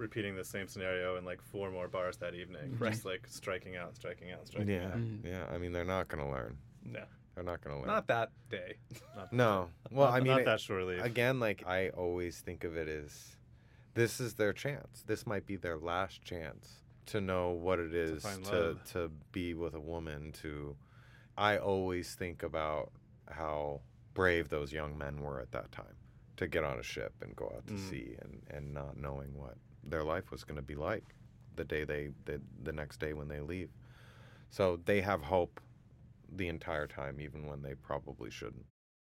[0.00, 2.92] repeating the same scenario in like four more bars that evening, Right.
[2.92, 4.96] just like striking out, striking out, striking Yeah, out.
[4.98, 5.24] Mm.
[5.24, 5.46] yeah.
[5.52, 6.56] I mean, they're not going to learn.
[6.84, 7.86] no, They're not going to learn.
[7.88, 8.76] not that day.
[9.14, 9.68] Not, no.
[9.90, 10.98] Well, not, I mean, not it- that surely.
[10.98, 13.36] again, like I always think of it as
[13.94, 15.02] this is their chance.
[15.06, 19.52] This might be their last chance to know what it is find to to be
[19.54, 20.32] with a woman.
[20.42, 20.76] To
[21.36, 22.92] I always think about
[23.30, 23.80] how
[24.14, 25.96] brave those young men were at that time
[26.36, 27.90] to get on a ship and go out to Mm.
[27.90, 31.14] sea and and not knowing what their life was going to be like
[31.56, 33.70] the day they the, the next day when they leave.
[34.50, 35.60] So they have hope
[36.32, 38.66] the entire time, even when they probably shouldn't.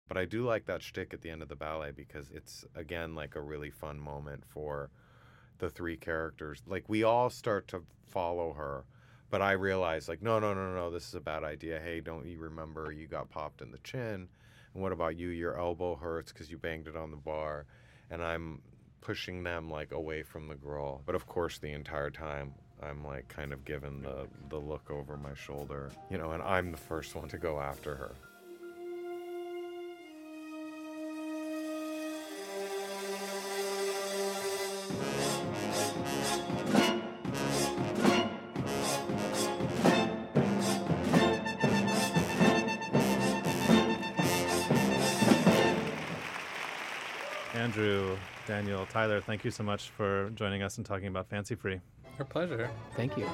[0.08, 3.14] But I do like that shtick at the end of the ballet because it's again
[3.14, 4.90] like a really fun moment for
[5.58, 6.62] the three characters.
[6.66, 8.84] Like we all start to follow her,
[9.30, 11.80] but I realize like no no no no this is a bad idea.
[11.80, 14.28] Hey, don't you remember you got popped in the chin?
[14.74, 15.28] And what about you?
[15.28, 17.66] Your elbow hurts because you banged it on the bar,
[18.10, 18.60] and I'm
[19.06, 21.00] pushing them like away from the girl.
[21.06, 22.52] But of course, the entire time
[22.82, 26.72] I'm like kind of given the the look over my shoulder, you know, and I'm
[26.72, 28.10] the first one to go after her.
[48.46, 51.80] Daniel, Tyler, thank you so much for joining us and talking about Fancy Free.
[52.18, 52.70] Our pleasure.
[52.94, 53.28] Thank you.